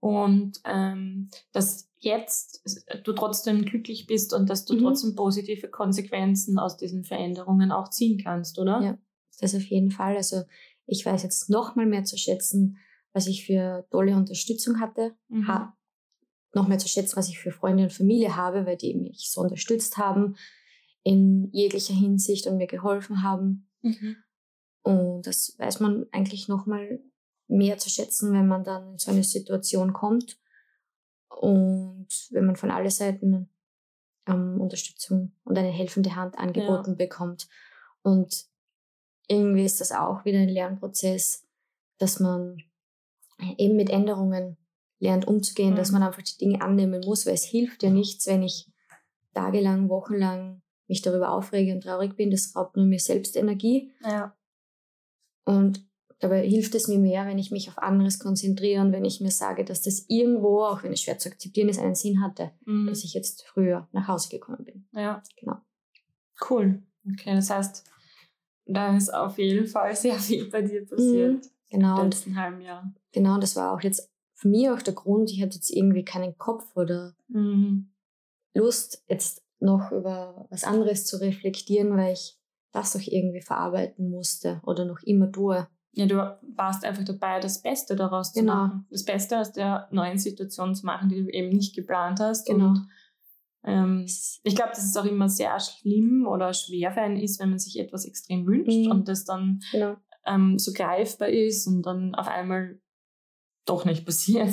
und 0.00 0.60
ähm, 0.64 1.28
dass 1.52 1.88
jetzt 1.98 2.64
du 3.04 3.12
trotzdem 3.12 3.64
glücklich 3.64 4.06
bist 4.06 4.32
und 4.32 4.48
dass 4.48 4.64
du 4.64 4.74
Mhm. 4.74 4.80
trotzdem 4.82 5.14
positive 5.14 5.68
Konsequenzen 5.68 6.58
aus 6.58 6.76
diesen 6.76 7.04
Veränderungen 7.04 7.70
auch 7.70 7.88
ziehen 7.88 8.20
kannst, 8.22 8.58
oder? 8.58 8.80
Ja. 8.82 8.98
Das 9.40 9.54
auf 9.54 9.64
jeden 9.64 9.90
Fall. 9.90 10.16
Also 10.16 10.42
ich 10.86 11.04
weiß 11.04 11.22
jetzt 11.22 11.50
noch 11.50 11.74
mal 11.76 11.86
mehr 11.86 12.04
zu 12.04 12.16
schätzen, 12.16 12.78
was 13.12 13.26
ich 13.26 13.46
für 13.46 13.86
tolle 13.90 14.16
Unterstützung 14.16 14.80
hatte. 14.80 15.14
Mhm. 15.28 15.48
Ha 15.48 15.76
noch 16.54 16.68
mehr 16.68 16.78
zu 16.78 16.88
schätzen, 16.88 17.16
was 17.16 17.28
ich 17.28 17.38
für 17.38 17.50
Freunde 17.50 17.84
und 17.84 17.92
Familie 17.92 18.36
habe, 18.36 18.66
weil 18.66 18.76
die 18.76 18.94
mich 18.94 19.30
so 19.30 19.40
unterstützt 19.40 19.96
haben 19.96 20.36
in 21.02 21.50
jeglicher 21.52 21.94
Hinsicht 21.94 22.46
und 22.46 22.56
mir 22.56 22.66
geholfen 22.66 23.22
haben. 23.22 23.68
Mhm. 23.82 24.16
Und 24.82 25.26
das 25.26 25.54
weiß 25.58 25.80
man 25.80 26.06
eigentlich 26.12 26.48
noch 26.48 26.66
mal 26.66 27.00
mehr 27.48 27.78
zu 27.78 27.90
schätzen, 27.90 28.32
wenn 28.32 28.46
man 28.48 28.64
dann 28.64 28.92
in 28.92 28.98
so 28.98 29.10
eine 29.10 29.24
Situation 29.24 29.92
kommt 29.92 30.38
und 31.28 32.08
wenn 32.30 32.46
man 32.46 32.56
von 32.56 32.70
allen 32.70 32.90
Seiten 32.90 33.48
ähm, 34.26 34.60
Unterstützung 34.60 35.32
und 35.44 35.58
eine 35.58 35.70
helfende 35.70 36.14
Hand 36.16 36.38
angeboten 36.38 36.96
bekommt. 36.96 37.48
Und 38.02 38.46
irgendwie 39.28 39.64
ist 39.64 39.80
das 39.80 39.92
auch 39.92 40.24
wieder 40.24 40.38
ein 40.38 40.48
Lernprozess, 40.48 41.46
dass 41.98 42.20
man 42.20 42.62
eben 43.58 43.76
mit 43.76 43.90
Änderungen 43.90 44.56
lernt 44.98 45.26
umzugehen, 45.26 45.74
dass 45.74 45.90
Mhm. 45.90 45.94
man 45.98 46.02
einfach 46.04 46.22
die 46.22 46.36
Dinge 46.38 46.62
annehmen 46.62 47.00
muss, 47.04 47.26
weil 47.26 47.34
es 47.34 47.44
hilft 47.44 47.82
ja 47.82 47.90
nichts, 47.90 48.26
wenn 48.26 48.42
ich 48.42 48.70
tagelang, 49.34 49.88
wochenlang 49.88 50.61
mich 50.92 51.02
darüber 51.02 51.30
aufrege 51.32 51.72
und 51.74 51.82
traurig 51.82 52.14
bin. 52.16 52.30
Das 52.30 52.54
raubt 52.54 52.76
nur 52.76 52.84
mir 52.86 53.00
selbst 53.00 53.34
Energie. 53.36 53.90
Ja. 54.04 54.36
Und 55.44 55.84
dabei 56.20 56.46
hilft 56.46 56.74
es 56.74 56.86
mir 56.88 56.98
mehr, 56.98 57.26
wenn 57.26 57.38
ich 57.38 57.50
mich 57.50 57.68
auf 57.68 57.78
anderes 57.78 58.18
konzentriere 58.18 58.80
und 58.82 58.92
wenn 58.92 59.04
ich 59.04 59.20
mir 59.20 59.30
sage, 59.30 59.64
dass 59.64 59.82
das 59.82 60.04
irgendwo, 60.08 60.62
auch 60.62 60.82
wenn 60.82 60.92
es 60.92 61.00
schwer 61.00 61.18
zu 61.18 61.28
akzeptieren 61.30 61.68
ist, 61.68 61.80
einen 61.80 61.94
Sinn 61.96 62.22
hatte, 62.22 62.52
Mhm. 62.64 62.86
dass 62.86 63.02
ich 63.04 63.14
jetzt 63.14 63.44
früher 63.46 63.88
nach 63.92 64.06
Hause 64.08 64.28
gekommen 64.28 64.64
bin. 64.64 64.86
Ja. 64.92 65.22
Genau. 65.36 65.56
Cool. 66.48 66.82
Okay, 67.10 67.34
das 67.34 67.50
heißt, 67.50 67.84
da 68.66 68.96
ist 68.96 69.12
auf 69.12 69.38
jeden 69.38 69.66
Fall 69.66 69.96
sehr 69.96 70.18
viel 70.18 70.48
bei 70.48 70.62
dir 70.62 70.86
passiert 70.86 71.44
Genau, 71.70 71.98
im 71.98 72.04
letzten 72.10 72.36
halben 72.36 72.60
Jahr. 72.60 72.92
genau, 73.12 73.38
das 73.38 73.56
war 73.56 73.72
auch 73.72 73.80
jetzt 73.80 74.08
für 74.34 74.48
mich 74.48 74.68
auch 74.70 74.82
der 74.82 74.94
Grund, 74.94 75.30
ich 75.30 75.40
hatte 75.42 75.56
jetzt 75.56 75.70
irgendwie 75.70 76.04
keinen 76.04 76.36
Kopf 76.38 76.76
oder 76.76 77.14
Mhm. 77.28 77.88
Lust, 78.54 79.02
jetzt 79.08 79.41
noch 79.62 79.90
über 79.92 80.46
was 80.50 80.64
anderes 80.64 81.06
zu 81.06 81.16
reflektieren, 81.20 81.96
weil 81.96 82.12
ich 82.12 82.36
das 82.72 82.92
doch 82.92 83.00
irgendwie 83.00 83.40
verarbeiten 83.42 84.10
musste 84.10 84.60
oder 84.64 84.84
noch 84.84 85.00
immer 85.04 85.30
tue. 85.30 85.66
Ja, 85.94 86.06
du 86.06 86.16
warst 86.56 86.84
einfach 86.86 87.04
dabei, 87.04 87.38
das 87.38 87.60
Beste 87.60 87.96
daraus 87.96 88.32
zu 88.32 88.40
Genau. 88.40 88.54
machen. 88.54 88.86
Das 88.90 89.04
Beste 89.04 89.38
aus 89.38 89.52
der 89.52 89.88
neuen 89.90 90.16
Situation 90.18 90.74
zu 90.74 90.86
machen, 90.86 91.08
die 91.10 91.22
du 91.22 91.28
eben 91.28 91.50
nicht 91.50 91.74
geplant 91.76 92.18
hast. 92.18 92.46
Genau. 92.46 92.68
Und, 92.68 92.88
ähm, 93.64 94.06
ich 94.42 94.56
glaube, 94.56 94.70
dass 94.70 94.84
es 94.86 94.96
auch 94.96 95.04
immer 95.04 95.28
sehr 95.28 95.60
schlimm 95.60 96.26
oder 96.26 96.54
schwer 96.54 96.92
für 96.92 97.02
einen 97.02 97.18
ist, 97.18 97.38
wenn 97.40 97.50
man 97.50 97.58
sich 97.58 97.78
etwas 97.78 98.06
extrem 98.06 98.46
wünscht 98.46 98.86
Mhm. 98.86 98.90
und 98.90 99.08
das 99.08 99.24
dann 99.24 99.60
Genau. 99.70 99.96
ähm, 100.24 100.58
so 100.58 100.72
greifbar 100.72 101.28
ist 101.28 101.66
und 101.66 101.82
dann 101.82 102.14
auf 102.14 102.26
einmal 102.28 102.80
doch 103.66 103.84
nicht 103.84 104.06
passiert. 104.06 104.48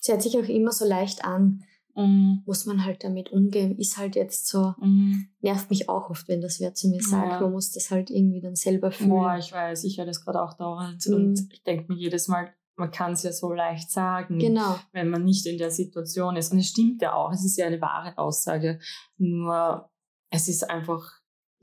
Es 0.00 0.08
hört 0.08 0.22
sich 0.22 0.38
auch 0.38 0.48
immer 0.48 0.70
so 0.70 0.86
leicht 0.86 1.24
an. 1.24 1.64
Mhm. 1.98 2.42
muss 2.46 2.66
man 2.66 2.84
halt 2.84 3.04
damit 3.04 3.30
umgehen. 3.30 3.76
Ist 3.76 3.98
halt 3.98 4.16
jetzt 4.16 4.46
so, 4.46 4.74
mhm. 4.80 5.28
nervt 5.40 5.68
mich 5.70 5.88
auch 5.88 6.10
oft, 6.10 6.28
wenn 6.28 6.40
das 6.40 6.60
wer 6.60 6.74
zu 6.74 6.88
mir 6.88 7.02
sagt. 7.02 7.32
Ja. 7.32 7.40
Man 7.40 7.52
muss 7.52 7.72
das 7.72 7.90
halt 7.90 8.10
irgendwie 8.10 8.40
dann 8.40 8.56
selber 8.56 8.90
fühlen. 8.90 9.10
Boah, 9.10 9.36
ich 9.36 9.52
weiß, 9.52 9.84
ich 9.84 9.98
höre 9.98 10.06
das 10.06 10.24
gerade 10.24 10.42
auch 10.42 10.54
dauernd. 10.54 11.06
Mhm. 11.06 11.14
Und 11.14 11.52
ich 11.52 11.62
denke 11.64 11.92
mir 11.92 11.98
jedes 11.98 12.28
Mal, 12.28 12.52
man 12.76 12.90
kann 12.90 13.12
es 13.12 13.24
ja 13.24 13.32
so 13.32 13.52
leicht 13.52 13.90
sagen, 13.90 14.38
genau. 14.38 14.78
wenn 14.92 15.10
man 15.10 15.24
nicht 15.24 15.46
in 15.46 15.58
der 15.58 15.70
Situation 15.70 16.36
ist. 16.36 16.52
Und 16.52 16.60
es 16.60 16.68
stimmt 16.68 17.02
ja 17.02 17.14
auch, 17.14 17.32
es 17.32 17.44
ist 17.44 17.56
ja 17.56 17.66
eine 17.66 17.80
wahre 17.80 18.16
Aussage. 18.16 18.78
Nur 19.16 19.90
es 20.30 20.48
ist 20.48 20.68
einfach 20.70 21.10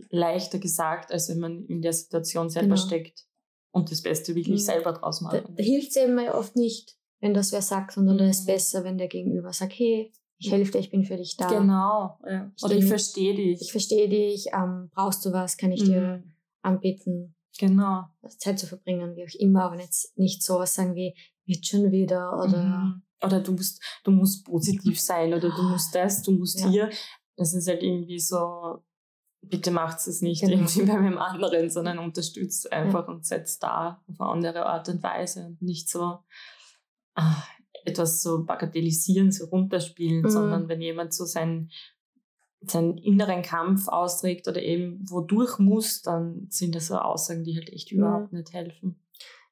leichter 0.09 0.59
gesagt, 0.59 1.11
als 1.11 1.29
wenn 1.29 1.39
man 1.39 1.65
in 1.65 1.81
der 1.81 1.93
Situation 1.93 2.49
selber 2.49 2.75
genau. 2.75 2.85
steckt 2.85 3.25
und 3.71 3.91
das 3.91 4.01
Beste 4.01 4.35
wirklich 4.35 4.61
mhm. 4.61 4.65
selber 4.65 4.93
draus 4.93 5.21
machen. 5.21 5.43
Da, 5.47 5.53
da 5.53 5.63
hilft 5.63 5.91
es 5.91 5.95
eben 5.95 6.19
oft 6.29 6.55
nicht, 6.57 6.97
wenn 7.21 7.33
das 7.33 7.51
wer 7.51 7.61
sagt, 7.61 7.93
sondern 7.93 8.15
mhm. 8.15 8.19
da 8.19 8.29
ist 8.29 8.43
mhm. 8.43 8.53
besser, 8.53 8.83
wenn 8.83 8.97
der 8.97 9.07
Gegenüber 9.07 9.53
sagt, 9.53 9.73
hey, 9.73 10.11
ich 10.37 10.51
helfe 10.51 10.73
dir, 10.73 10.79
ich 10.79 10.91
bin 10.91 11.05
für 11.05 11.17
dich 11.17 11.37
da. 11.37 11.47
Genau. 11.47 12.19
Ja. 12.27 12.51
Oder 12.61 12.75
ich 12.75 12.85
verstehe 12.85 13.35
dich. 13.35 13.61
Ich 13.61 13.71
verstehe 13.71 14.09
dich. 14.09 14.47
Ähm, 14.53 14.89
brauchst 14.93 15.25
du 15.25 15.31
was? 15.31 15.57
Kann 15.57 15.71
ich 15.71 15.83
mhm. 15.83 15.85
dir 15.85 16.23
anbieten? 16.61 17.35
Genau. 17.57 18.03
Zeit 18.37 18.59
zu 18.59 18.67
verbringen, 18.67 19.15
wie 19.15 19.23
auch 19.23 19.39
immer, 19.39 19.63
aber 19.63 19.79
jetzt 19.79 20.17
nicht 20.17 20.43
sowas 20.43 20.75
sagen 20.75 20.95
wie, 20.95 21.15
wird 21.45 21.65
schon 21.65 21.91
wieder 21.91 22.33
oder. 22.37 22.63
Mhm. 22.63 23.01
Oder 23.23 23.39
du 23.39 23.53
musst, 23.53 23.81
du 24.03 24.11
musst 24.11 24.45
positiv 24.45 24.99
sein 25.01 25.33
oder 25.33 25.49
du 25.49 25.63
musst 25.63 25.95
das, 25.95 26.21
du 26.21 26.31
musst 26.31 26.59
ja. 26.59 26.69
hier. 26.69 26.89
Das 27.37 27.53
ist 27.53 27.67
halt 27.67 27.81
irgendwie 27.81 28.19
so, 28.19 28.83
bitte 29.41 29.71
macht 29.71 30.05
es 30.05 30.21
nicht 30.21 30.41
genau. 30.41 30.57
irgendwie 30.57 30.81
bei 30.85 30.97
einem 30.97 31.17
anderen, 31.17 31.69
sondern 31.69 31.99
unterstützt 31.99 32.71
einfach 32.71 33.07
ja. 33.07 33.13
und 33.13 33.25
setzt 33.25 33.63
da 33.63 34.01
auf 34.07 34.19
eine 34.19 34.29
andere 34.29 34.65
Art 34.65 34.89
und 34.89 35.01
Weise 35.01 35.45
und 35.45 35.61
nicht 35.61 35.89
so 35.89 36.19
ah, 37.15 37.43
etwas 37.85 38.21
so 38.21 38.43
bagatellisieren, 38.43 39.31
so 39.31 39.45
runterspielen, 39.45 40.23
mhm. 40.23 40.29
sondern 40.29 40.67
wenn 40.67 40.81
jemand 40.81 41.13
so 41.13 41.25
seinen, 41.25 41.71
seinen 42.61 42.97
inneren 42.97 43.41
Kampf 43.41 43.87
austrägt 43.87 44.47
oder 44.47 44.61
eben 44.61 44.99
wodurch 45.09 45.59
muss, 45.59 46.01
dann 46.01 46.47
sind 46.49 46.75
das 46.75 46.87
so 46.87 46.95
Aussagen, 46.95 47.43
die 47.43 47.55
halt 47.55 47.69
echt 47.69 47.91
überhaupt 47.91 48.31
mhm. 48.31 48.39
nicht 48.39 48.53
helfen. 48.53 48.99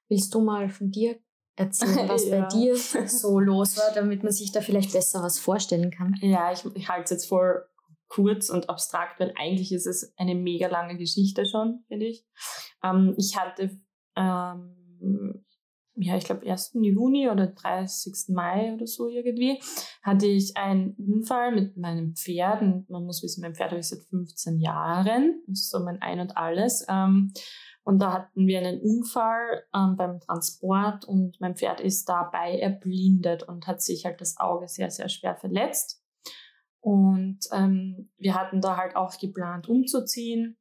Willst 0.10 0.34
du 0.34 0.42
mal 0.42 0.70
von 0.70 0.92
dir 0.92 1.18
erzählen, 1.56 2.08
was 2.10 2.28
ja. 2.28 2.42
bei 2.42 2.48
dir 2.48 2.76
so 2.76 3.40
los 3.40 3.78
war, 3.78 3.94
damit 3.94 4.24
man 4.24 4.32
sich 4.32 4.52
da 4.52 4.62
vielleicht 4.62 4.92
besser 4.92 5.22
was 5.22 5.40
vorstellen 5.40 5.92
kann? 5.92 6.16
Ja, 6.22 6.52
ich, 6.52 6.66
ich 6.76 6.90
halte 6.90 7.06
es 7.06 7.10
jetzt 7.12 7.26
voll 7.28 7.64
kurz 8.08 8.50
und 8.50 8.70
abstrakt, 8.70 9.20
weil 9.20 9.34
eigentlich 9.36 9.72
ist 9.72 9.88
es 9.88 10.14
eine 10.18 10.36
mega 10.36 10.68
lange 10.68 10.98
Geschichte 10.98 11.46
schon, 11.46 11.84
finde 11.88 12.06
ich. 12.08 12.26
Ähm, 12.84 13.16
ich 13.18 13.36
hatte, 13.38 13.72
ähm, 14.16 15.44
ja, 15.96 16.18
ich 16.18 16.26
glaube, 16.26 16.50
1. 16.50 16.72
Juni 16.74 17.30
oder 17.30 17.48
30. 17.48 18.34
Mai 18.34 18.74
oder 18.74 18.88
so 18.88 19.08
irgendwie, 19.08 19.62
hatte 20.02 20.26
ich 20.26 20.58
einen 20.58 20.94
Unfall 20.94 21.54
mit 21.54 21.78
meinem 21.78 22.16
Pferd. 22.16 22.62
Und 22.62 22.90
man 22.90 23.06
muss 23.06 23.22
wissen, 23.22 23.42
mein 23.42 23.54
Pferd 23.54 23.72
habe 23.72 23.80
ich 23.80 23.90
seit 23.90 24.04
15 24.10 24.60
Jahren. 24.60 25.44
Das 25.48 25.60
ist 25.60 25.70
so 25.70 25.80
mein 25.80 26.02
Ein 26.02 26.20
und 26.20 26.36
Alles. 26.36 26.86
Ähm, 26.90 27.32
und 27.84 28.00
da 28.00 28.14
hatten 28.14 28.48
wir 28.48 28.60
einen 28.60 28.82
Unfall 28.82 29.66
ähm, 29.76 29.96
beim 29.98 30.20
Transport 30.20 31.06
und 31.06 31.40
mein 31.42 31.56
Pferd 31.56 31.82
ist 31.82 32.08
dabei 32.08 32.58
erblindet 32.58 33.44
und 33.44 33.68
hat 33.68 33.82
sich 33.82 34.06
halt 34.06 34.22
das 34.22 34.40
Auge 34.40 34.70
sehr, 34.70 34.90
sehr 34.90 35.10
schwer 35.10 35.36
verletzt. 35.36 36.02
Und 36.80 37.40
ähm, 37.52 38.10
wir 38.18 38.36
hatten 38.36 38.62
da 38.62 38.78
halt 38.78 38.96
auch 38.96 39.18
geplant, 39.18 39.68
umzuziehen. 39.68 40.58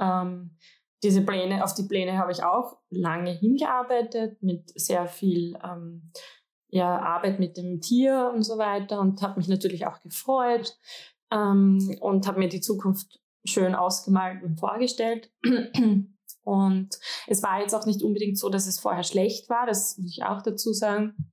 Ähm, 0.00 0.56
diese 1.02 1.22
Pläne, 1.22 1.64
auf 1.64 1.74
die 1.74 1.84
Pläne 1.84 2.18
habe 2.18 2.32
ich 2.32 2.44
auch 2.44 2.78
lange 2.90 3.32
hingearbeitet, 3.32 4.42
mit 4.42 4.70
sehr 4.78 5.06
viel 5.06 5.58
ähm, 5.64 6.12
ja, 6.68 6.98
Arbeit 6.98 7.38
mit 7.38 7.56
dem 7.56 7.80
Tier 7.80 8.30
und 8.34 8.42
so 8.42 8.58
weiter 8.58 9.00
und 9.00 9.20
habe 9.22 9.38
mich 9.38 9.48
natürlich 9.48 9.86
auch 9.86 10.00
gefreut 10.02 10.78
ähm, 11.30 11.96
und 12.00 12.26
habe 12.26 12.38
mir 12.38 12.48
die 12.48 12.60
Zukunft 12.60 13.20
schön 13.44 13.74
ausgemalt 13.74 14.42
und 14.42 14.58
vorgestellt. 14.58 15.30
Und 16.44 16.98
es 17.28 17.42
war 17.42 17.60
jetzt 17.60 17.74
auch 17.74 17.86
nicht 17.86 18.02
unbedingt 18.02 18.38
so, 18.38 18.48
dass 18.48 18.66
es 18.66 18.80
vorher 18.80 19.04
schlecht 19.04 19.48
war, 19.48 19.66
das 19.66 19.96
muss 19.98 20.10
ich 20.10 20.24
auch 20.24 20.42
dazu 20.42 20.72
sagen. 20.72 21.32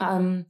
Ähm, 0.00 0.46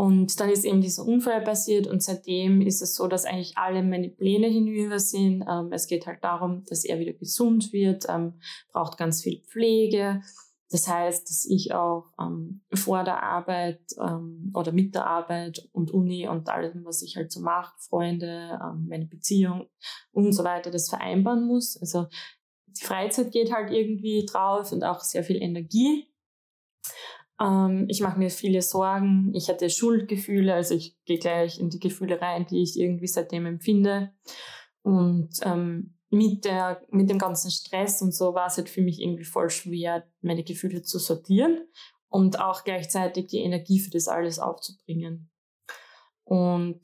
und 0.00 0.40
dann 0.40 0.48
ist 0.48 0.64
eben 0.64 0.80
dieser 0.80 1.04
Unfall 1.04 1.42
passiert 1.42 1.86
und 1.86 2.02
seitdem 2.02 2.62
ist 2.62 2.80
es 2.80 2.94
so, 2.94 3.06
dass 3.06 3.26
eigentlich 3.26 3.58
alle 3.58 3.82
meine 3.82 4.08
Pläne 4.08 4.46
hinüber 4.46 4.98
sind. 4.98 5.44
Ähm, 5.46 5.70
es 5.72 5.88
geht 5.88 6.06
halt 6.06 6.24
darum, 6.24 6.64
dass 6.70 6.86
er 6.86 6.98
wieder 7.00 7.12
gesund 7.12 7.70
wird, 7.74 8.06
ähm, 8.08 8.40
braucht 8.72 8.96
ganz 8.96 9.22
viel 9.22 9.42
Pflege. 9.42 10.22
Das 10.70 10.88
heißt, 10.88 11.28
dass 11.28 11.44
ich 11.44 11.74
auch 11.74 12.14
ähm, 12.18 12.62
vor 12.72 13.04
der 13.04 13.22
Arbeit 13.22 13.82
ähm, 14.02 14.50
oder 14.54 14.72
mit 14.72 14.94
der 14.94 15.06
Arbeit 15.06 15.68
und 15.72 15.90
Uni 15.90 16.26
und 16.26 16.48
allem, 16.48 16.86
was 16.86 17.02
ich 17.02 17.16
halt 17.16 17.30
so 17.30 17.42
mache, 17.42 17.74
Freunde, 17.80 18.58
ähm, 18.58 18.86
meine 18.88 19.04
Beziehung 19.04 19.68
und 20.12 20.32
so 20.32 20.44
weiter, 20.44 20.70
das 20.70 20.88
vereinbaren 20.88 21.46
muss. 21.46 21.76
Also 21.78 22.06
die 22.68 22.86
Freizeit 22.86 23.32
geht 23.32 23.52
halt 23.52 23.70
irgendwie 23.70 24.24
drauf 24.24 24.72
und 24.72 24.82
auch 24.82 25.00
sehr 25.00 25.24
viel 25.24 25.42
Energie. 25.42 26.06
Ähm, 27.40 27.86
ich 27.88 28.00
mache 28.00 28.18
mir 28.18 28.30
viele 28.30 28.62
Sorgen. 28.62 29.32
Ich 29.34 29.48
hatte 29.48 29.70
Schuldgefühle, 29.70 30.54
also 30.54 30.74
ich 30.74 30.96
gehe 31.04 31.18
gleich 31.18 31.58
in 31.58 31.70
die 31.70 31.80
Gefühle 31.80 32.20
rein, 32.20 32.46
die 32.46 32.62
ich 32.62 32.78
irgendwie 32.78 33.06
seitdem 33.06 33.46
empfinde. 33.46 34.12
Und 34.82 35.30
ähm, 35.42 35.96
mit, 36.10 36.44
der, 36.44 36.82
mit 36.90 37.08
dem 37.08 37.18
ganzen 37.18 37.50
Stress 37.50 38.02
und 38.02 38.14
so 38.14 38.34
war 38.34 38.46
es 38.46 38.56
halt 38.56 38.68
für 38.68 38.82
mich 38.82 39.00
irgendwie 39.00 39.24
voll 39.24 39.48
schwer, 39.48 40.06
meine 40.20 40.44
Gefühle 40.44 40.82
zu 40.82 40.98
sortieren 40.98 41.66
und 42.08 42.40
auch 42.40 42.64
gleichzeitig 42.64 43.28
die 43.28 43.38
Energie 43.38 43.78
für 43.78 43.90
das 43.90 44.08
alles 44.08 44.38
aufzubringen. 44.38 45.30
Und 46.24 46.82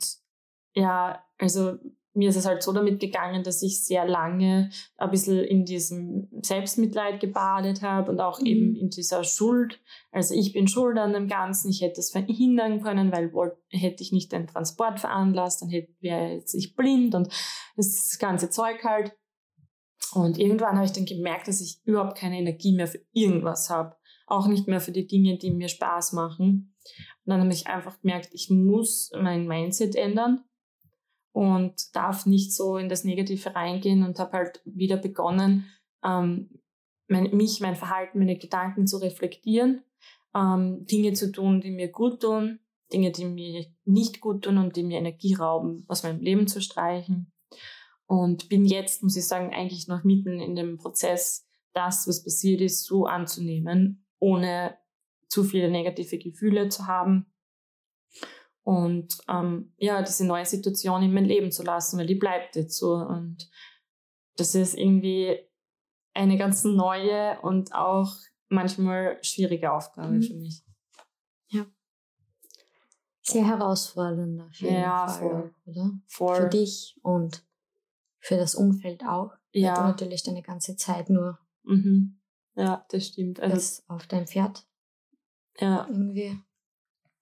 ja, 0.75 1.25
also 1.39 1.79
mir 2.17 2.31
ist 2.31 2.37
es 2.37 2.47
halt 2.47 2.63
so 2.63 2.73
damit 2.73 2.99
gegangen, 2.99 3.43
dass 3.43 3.63
ich 3.63 3.85
sehr 3.85 4.07
lange 4.07 4.71
ein 4.97 5.11
bisschen 5.11 5.39
in 5.45 5.65
diesem 5.65 6.29
Selbstmitleid 6.43 7.21
gebadet 7.21 7.83
habe 7.83 8.11
und 8.11 8.21
auch 8.21 8.41
mhm. 8.41 8.47
eben 8.47 8.77
in 8.77 8.91
dieser 8.91 9.23
Schuld. 9.23 9.81
Also 10.11 10.35
ich 10.35 10.53
bin 10.53 10.67
schuld 10.67 10.99
an 10.99 11.13
dem 11.13 11.29
Ganzen, 11.29 11.71
ich 11.71 11.83
hätte 11.83 12.01
es 12.01 12.11
verhindern 12.11 12.83
können, 12.83 13.13
weil 13.13 13.31
hätte 13.69 14.03
ich 14.03 14.13
nicht 14.13 14.33
den 14.33 14.47
Transport 14.47 14.99
veranlasst, 14.99 15.63
dann 15.63 15.71
wäre 15.71 16.35
jetzt 16.35 16.55
ich 16.55 16.75
blind 16.75 17.15
und 17.15 17.29
das 17.77 18.17
ganze 18.19 18.51
Zeug 18.51 18.83
halt. 18.83 19.13
Und 20.15 20.39
irgendwann 20.39 20.77
habe 20.77 20.87
ich 20.87 20.93
dann 20.93 21.05
gemerkt, 21.05 21.49
dass 21.49 21.61
ich 21.61 21.81
überhaupt 21.85 22.17
keine 22.17 22.39
Energie 22.39 22.75
mehr 22.75 22.87
für 22.87 23.05
irgendwas 23.13 23.69
habe. 23.69 23.97
Auch 24.27 24.47
nicht 24.47 24.67
mehr 24.67 24.81
für 24.81 24.93
die 24.93 25.07
Dinge, 25.07 25.37
die 25.37 25.51
mir 25.51 25.69
Spaß 25.69 26.13
machen. 26.13 26.75
Und 27.25 27.31
dann 27.31 27.41
habe 27.41 27.53
ich 27.53 27.67
einfach 27.67 28.01
gemerkt, 28.01 28.31
ich 28.33 28.49
muss 28.49 29.11
mein 29.15 29.47
Mindset 29.47 29.95
ändern 29.95 30.46
und 31.37 31.95
darf 31.95 32.25
nicht 32.25 32.55
so 32.55 32.79
in 32.79 32.89
das 32.89 33.05
Negative 33.05 33.55
reingehen 33.55 34.05
und 34.05 34.19
habe 34.19 34.39
halt 34.39 34.63
wieder 34.65 34.97
begonnen, 34.97 35.67
ähm, 36.03 36.49
mein, 37.09 37.37
mich, 37.37 37.61
mein 37.61 37.77
Verhalten, 37.77 38.21
meine 38.21 38.39
Gedanken 38.39 38.87
zu 38.87 38.97
reflektieren, 38.97 39.83
ähm, 40.35 40.87
Dinge 40.87 41.13
zu 41.13 41.31
tun, 41.31 41.61
die 41.61 41.73
mir 41.73 41.89
gut 41.89 42.23
tun, 42.23 42.61
Dinge, 42.91 43.13
die 43.13 43.27
mir 43.27 43.67
nicht 43.85 44.23
gut 44.23 44.45
tun 44.45 44.57
und 44.57 44.77
die 44.77 44.83
mir 44.83 44.97
Energie 44.97 45.35
rauben, 45.35 45.85
aus 45.89 46.05
meinem 46.05 46.21
Leben 46.21 46.47
zu 46.47 46.63
streichen. 46.63 47.31
Und 48.07 48.49
bin 48.49 48.65
jetzt, 48.65 49.03
muss 49.03 49.19
ich 49.19 49.27
sagen, 49.27 49.53
eigentlich 49.53 49.89
noch 49.89 50.05
mitten 50.05 50.41
in 50.41 50.57
dem 50.57 50.79
Prozess, 50.79 51.47
das, 51.75 52.09
was 52.09 52.25
passiert 52.25 52.63
ist, 52.63 52.87
so 52.87 53.05
anzunehmen, 53.05 54.07
ohne 54.19 54.79
zu 55.29 55.45
viele 55.45 55.71
negative 55.71 56.17
Gefühle 56.17 56.71
zu 56.71 56.87
haben 56.87 57.27
und 58.67 59.19
ähm, 59.29 59.73
ja, 59.77 60.03
diese 60.03 60.27
neue 60.27 60.45
Situation 60.45 61.01
in 61.01 61.15
mein 61.15 61.25
Leben 61.25 61.53
zu 61.53 61.63
lassen, 61.63 62.01
weil 62.01 62.07
die 62.09 62.17
bleibt 62.17 62.57
jetzt 62.57 62.77
so. 62.77 62.95
Und 62.97 63.49
das 64.35 64.57
ist 64.57 64.75
irgendwie 64.75 65.39
eine 66.15 66.37
ganz 66.37 66.65
neue 66.65 67.41
und 67.43 67.73
auch 67.73 68.13
manchmal 68.49 69.23
schwierige 69.23 69.71
Aufgabe 69.71 70.15
mhm. 70.15 70.23
für 70.23 70.35
mich. 70.35 70.65
Ja. 71.47 71.67
Sehr 73.23 73.47
herausfordernd 73.47 74.43
auf 74.43 74.57
jeden 74.57 74.75
ja, 74.75 75.07
Fall, 75.07 75.31
voll. 75.31 75.55
oder? 75.67 75.91
Voll. 76.09 76.37
Für 76.37 76.49
dich 76.49 76.99
und 77.03 77.45
für 78.19 78.37
das 78.37 78.57
Umfeld 78.57 79.05
auch. 79.05 79.31
Ja. 79.53 79.75
Du 79.75 79.81
natürlich 79.83 80.25
deine 80.25 80.43
ganze 80.43 80.75
Zeit 80.75 81.09
nur. 81.09 81.39
Mhm. 81.63 82.19
Ja, 82.57 82.85
das 82.89 83.07
stimmt. 83.07 83.39
Also 83.39 83.85
auf 83.87 84.09
dein 84.09 84.27
Pferd. 84.27 84.67
Ja. 85.61 85.87
Irgendwie 85.89 86.37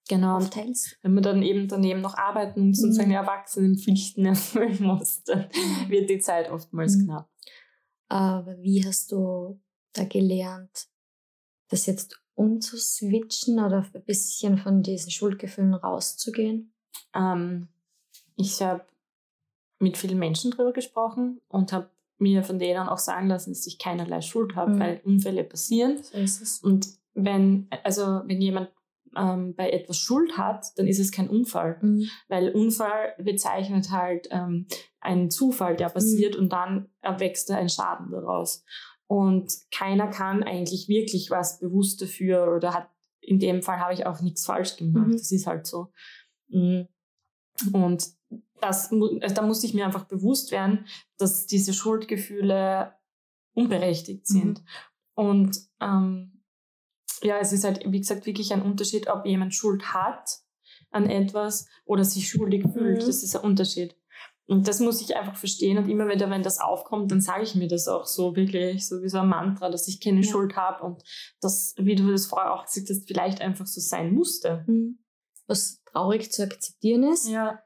Genau. 0.07 0.37
Aufteilst. 0.37 0.97
Wenn 1.01 1.15
man 1.15 1.23
dann 1.23 1.41
eben 1.41 1.67
daneben 1.67 2.01
noch 2.01 2.15
arbeiten 2.15 2.67
muss 2.67 2.79
mhm. 2.79 2.89
und 2.89 2.93
seine 2.93 3.15
Erwachsenenpflichten 3.15 4.25
erfüllen 4.25 4.77
muss, 4.83 5.23
dann 5.23 5.49
mhm. 5.53 5.89
wird 5.89 6.09
die 6.09 6.19
Zeit 6.19 6.51
oftmals 6.51 6.95
mhm. 6.95 7.05
knapp. 7.05 7.29
Aber 8.07 8.61
wie 8.61 8.85
hast 8.85 9.11
du 9.11 9.59
da 9.93 10.03
gelernt, 10.03 10.87
das 11.69 11.87
jetzt 11.87 12.21
umzuswitchen 12.35 13.59
oder 13.59 13.85
ein 13.93 14.03
bisschen 14.03 14.57
von 14.57 14.83
diesen 14.83 15.09
Schuldgefühlen 15.09 15.73
rauszugehen? 15.73 16.73
Ähm, 17.15 17.69
ich 18.35 18.61
habe 18.61 18.85
mit 19.79 19.97
vielen 19.97 20.19
Menschen 20.19 20.51
darüber 20.51 20.73
gesprochen 20.73 21.41
und 21.47 21.73
habe 21.73 21.89
mir 22.17 22.43
von 22.43 22.59
denen 22.59 22.87
auch 22.87 22.97
sagen 22.97 23.27
lassen, 23.27 23.51
dass 23.51 23.67
ich 23.67 23.79
keinerlei 23.79 24.21
Schuld 24.21 24.55
habe, 24.55 24.71
mhm. 24.71 24.79
weil 24.79 25.01
Unfälle 25.03 25.43
passieren. 25.43 26.01
So 26.01 26.17
ist 26.17 26.41
es. 26.41 26.59
Und 26.59 26.87
wenn, 27.13 27.67
also 27.83 28.21
wenn 28.25 28.41
jemand 28.41 28.71
ähm, 29.15 29.55
bei 29.55 29.69
etwas 29.69 29.97
Schuld 29.97 30.37
hat, 30.37 30.65
dann 30.77 30.87
ist 30.87 30.99
es 30.99 31.11
kein 31.11 31.29
Unfall. 31.29 31.79
Mhm. 31.81 32.09
Weil 32.27 32.49
Unfall 32.51 33.15
bezeichnet 33.17 33.91
halt 33.91 34.27
ähm, 34.31 34.67
einen 34.99 35.29
Zufall, 35.29 35.75
der 35.75 35.89
passiert 35.89 36.35
und 36.35 36.51
dann 36.51 36.89
erwächst 37.01 37.49
da 37.49 37.55
ein 37.55 37.69
Schaden 37.69 38.11
daraus. 38.11 38.63
Und 39.07 39.53
keiner 39.71 40.07
kann 40.07 40.43
eigentlich 40.43 40.87
wirklich 40.87 41.29
was 41.29 41.59
bewusst 41.59 42.01
dafür 42.01 42.53
oder 42.55 42.73
hat, 42.73 42.89
in 43.21 43.39
dem 43.39 43.61
Fall 43.61 43.79
habe 43.79 43.93
ich 43.93 44.05
auch 44.05 44.21
nichts 44.21 44.45
falsch 44.45 44.77
gemacht. 44.77 45.07
Mhm. 45.07 45.13
Das 45.13 45.31
ist 45.31 45.47
halt 45.47 45.67
so. 45.67 45.91
Mhm. 46.49 46.87
Und 47.71 48.07
das, 48.61 48.91
also 48.91 49.35
da 49.35 49.41
musste 49.41 49.67
ich 49.67 49.73
mir 49.73 49.85
einfach 49.85 50.05
bewusst 50.05 50.51
werden, 50.51 50.85
dass 51.17 51.45
diese 51.45 51.73
Schuldgefühle 51.73 52.93
unberechtigt 53.53 54.27
sind. 54.27 54.63
Und 55.13 55.57
ähm, 55.79 56.34
ja, 57.23 57.37
es 57.39 57.51
ist 57.53 57.63
halt, 57.63 57.81
wie 57.85 57.99
gesagt, 57.99 58.25
wirklich 58.25 58.53
ein 58.53 58.61
Unterschied, 58.61 59.07
ob 59.07 59.25
jemand 59.25 59.53
Schuld 59.53 59.93
hat 59.93 60.29
an 60.91 61.09
etwas 61.09 61.67
oder 61.85 62.03
sich 62.03 62.29
schuldig 62.29 62.63
fühlt. 62.73 63.01
Mhm. 63.01 63.05
Das 63.05 63.23
ist 63.23 63.35
ein 63.35 63.43
Unterschied. 63.43 63.95
Und 64.47 64.67
das 64.67 64.79
muss 64.79 65.01
ich 65.01 65.15
einfach 65.15 65.35
verstehen. 65.35 65.77
Und 65.77 65.89
immer 65.89 66.07
wieder, 66.07 66.29
wenn 66.29 66.43
das 66.43 66.59
aufkommt, 66.59 67.11
dann 67.11 67.19
sage 67.19 67.43
ich 67.43 67.55
mir 67.55 67.67
das 67.67 67.87
auch 67.87 68.05
so 68.05 68.35
wirklich, 68.35 68.87
so 68.87 69.01
wie 69.01 69.09
so 69.09 69.17
ein 69.19 69.27
Mantra, 69.27 69.69
dass 69.69 69.87
ich 69.87 69.99
keine 69.99 70.21
Ja. 70.21 70.31
Schuld 70.31 70.55
habe 70.55 70.83
und 70.83 71.03
dass, 71.41 71.73
wie 71.77 71.95
du 71.95 72.11
das 72.11 72.27
vorher 72.27 72.53
auch 72.53 72.65
gesagt 72.65 72.87
hast, 72.89 73.07
vielleicht 73.07 73.41
einfach 73.41 73.65
so 73.65 73.81
sein 73.81 74.13
musste. 74.13 74.63
Mhm. 74.67 74.99
Was 75.47 75.81
traurig 75.91 76.31
zu 76.31 76.43
akzeptieren 76.43 77.03
ist, 77.03 77.27
Ja, 77.27 77.59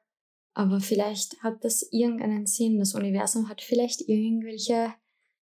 aber 0.53 0.79
vielleicht 0.79 1.41
hat 1.43 1.63
das 1.63 1.87
irgendeinen 1.91 2.45
Sinn. 2.45 2.79
Das 2.79 2.93
Universum 2.93 3.49
hat 3.49 3.61
vielleicht 3.61 4.01
irgendwelche 4.07 4.93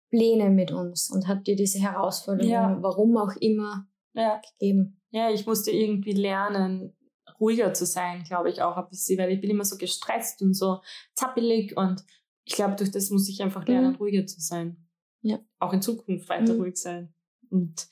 Pläne 0.10 0.50
mit 0.50 0.72
uns 0.72 1.10
und 1.10 1.28
hat 1.28 1.48
dir 1.48 1.56
diese 1.56 1.80
Herausforderung, 1.80 2.52
Ja. 2.52 2.78
warum 2.82 3.18
auch 3.18 3.36
immer, 3.40 3.88
ja. 4.16 4.42
gegeben. 4.60 5.00
Ja, 5.12 5.30
ich 5.30 5.46
musste 5.46 5.72
irgendwie 5.72 6.14
lernen, 6.14 6.96
ruhiger 7.40 7.74
zu 7.74 7.86
sein, 7.86 8.24
glaube 8.24 8.50
ich 8.50 8.62
auch 8.62 8.78
ein 8.78 8.88
bisschen, 8.90 9.18
weil 9.20 9.32
ich 9.32 9.42
bin 9.42 9.50
immer 9.50 9.66
so 9.66 9.78
gestresst 9.78 10.42
und 10.42 10.54
so 10.54 10.80
zappelig 11.14 11.76
und 11.78 12.04
ich 12.46 12.54
glaube, 12.56 12.76
durch 12.76 12.92
das 12.92 13.10
muss 13.10 13.28
ich 13.30 13.42
einfach 13.42 13.66
lernen, 13.68 13.92
Mhm. 13.92 13.96
ruhiger 13.98 14.26
zu 14.26 14.40
sein. 14.40 14.78
Ja. 15.22 15.40
Auch 15.60 15.74
in 15.74 15.82
Zukunft 15.82 16.30
weiter 16.30 16.54
Mhm. 16.54 16.62
ruhig 16.62 16.78
sein. 16.78 17.14
Und 17.50 17.88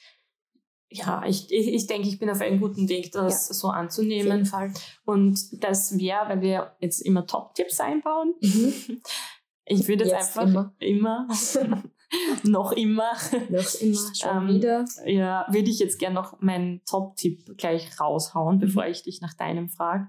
ja, 0.90 1.26
ich, 1.26 1.52
ich, 1.52 1.68
ich 1.74 1.88
denke, 1.88 2.08
ich 2.08 2.20
bin 2.20 2.30
auf 2.30 2.40
einem 2.40 2.60
guten 2.62 2.88
Weg, 2.88 3.12
das 3.12 3.48
so 3.48 3.68
Auf 3.70 3.74
jeden 3.74 3.82
anzunehmen. 3.86 4.46
Fall. 4.46 4.72
Und 5.06 5.64
das 5.64 5.98
wäre, 5.98 6.30
weil 6.30 6.42
wir 6.42 6.76
jetzt 6.82 7.00
immer 7.00 7.26
Top-Tipps 7.26 7.80
einbauen. 7.80 8.36
Mhm. 8.42 9.02
Ich 9.66 9.88
würde 9.88 10.04
jetzt 10.04 10.14
Jetzt 10.14 10.38
einfach 10.38 10.72
immer, 10.80 11.28
noch 12.44 12.72
immer, 12.72 13.12
Noch 13.50 13.74
immer 13.82 14.16
schon 14.16 14.50
Ähm, 14.50 14.56
wieder. 14.56 14.86
ja, 15.06 15.46
würde 15.52 15.70
ich 15.70 15.80
jetzt 15.80 16.00
gerne 16.00 16.16
noch 16.16 16.40
meinen 16.42 16.82
Top-Tipp 16.86 17.58
gleich 17.58 18.00
raushauen, 18.00 18.58
Mhm. 18.58 18.60
bevor 18.62 18.86
ich 18.88 19.04
dich 19.04 19.22
nach 19.22 19.34
deinem 19.34 19.70
frage. 19.70 20.08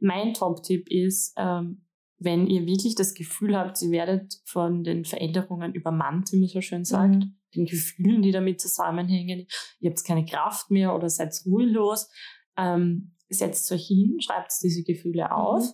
Mein 0.00 0.34
Top-Tipp 0.34 0.88
ist, 0.90 1.34
ähm, 1.36 1.84
wenn 2.20 2.46
ihr 2.46 2.66
wirklich 2.66 2.94
das 2.96 3.14
Gefühl 3.14 3.56
habt, 3.56 3.80
ihr 3.82 3.90
werdet 3.90 4.34
von 4.44 4.82
den 4.82 5.04
Veränderungen 5.04 5.74
übermannt, 5.74 6.32
wie 6.32 6.38
man 6.40 6.48
so 6.48 6.60
schön 6.60 6.84
sagt, 6.84 7.14
Mhm. 7.14 7.36
den 7.54 7.64
Gefühlen, 7.66 8.22
die 8.22 8.32
damit 8.32 8.60
zusammenhängen, 8.60 9.46
ihr 9.80 9.90
habt 9.90 10.04
keine 10.04 10.24
Kraft 10.24 10.70
mehr 10.70 10.94
oder 10.94 11.08
seid 11.08 11.34
ruhelos, 11.46 12.08
ähm, 12.56 13.14
setzt 13.28 13.70
euch 13.72 13.86
hin, 13.86 14.16
schreibt 14.20 14.52
diese 14.62 14.82
Gefühle 14.82 15.30
auf 15.32 15.64
Mhm. 15.64 15.72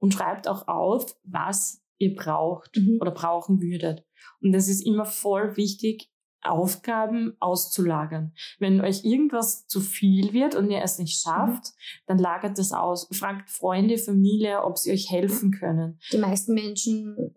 und 0.00 0.14
schreibt 0.14 0.46
auch 0.48 0.68
auf, 0.68 1.14
was 1.24 1.82
ihr 1.98 2.14
braucht 2.14 2.76
Mhm. 2.76 2.98
oder 3.00 3.10
brauchen 3.10 3.60
würdet. 3.60 4.04
Und 4.42 4.52
das 4.52 4.68
ist 4.68 4.84
immer 4.86 5.04
voll 5.04 5.56
wichtig, 5.56 6.10
Aufgaben 6.42 7.36
auszulagern. 7.40 8.32
Wenn 8.58 8.80
euch 8.80 9.04
irgendwas 9.04 9.66
zu 9.66 9.80
viel 9.80 10.32
wird 10.32 10.54
und 10.54 10.70
ihr 10.70 10.80
es 10.82 10.98
nicht 10.98 11.20
schafft, 11.20 11.72
dann 12.06 12.18
lagert 12.18 12.58
das 12.58 12.72
aus. 12.72 13.08
Fragt 13.12 13.50
Freunde, 13.50 13.98
Familie, 13.98 14.62
ob 14.64 14.78
sie 14.78 14.92
euch 14.92 15.10
helfen 15.10 15.50
können. 15.50 15.98
Die 16.12 16.18
meisten 16.18 16.54
Menschen 16.54 17.34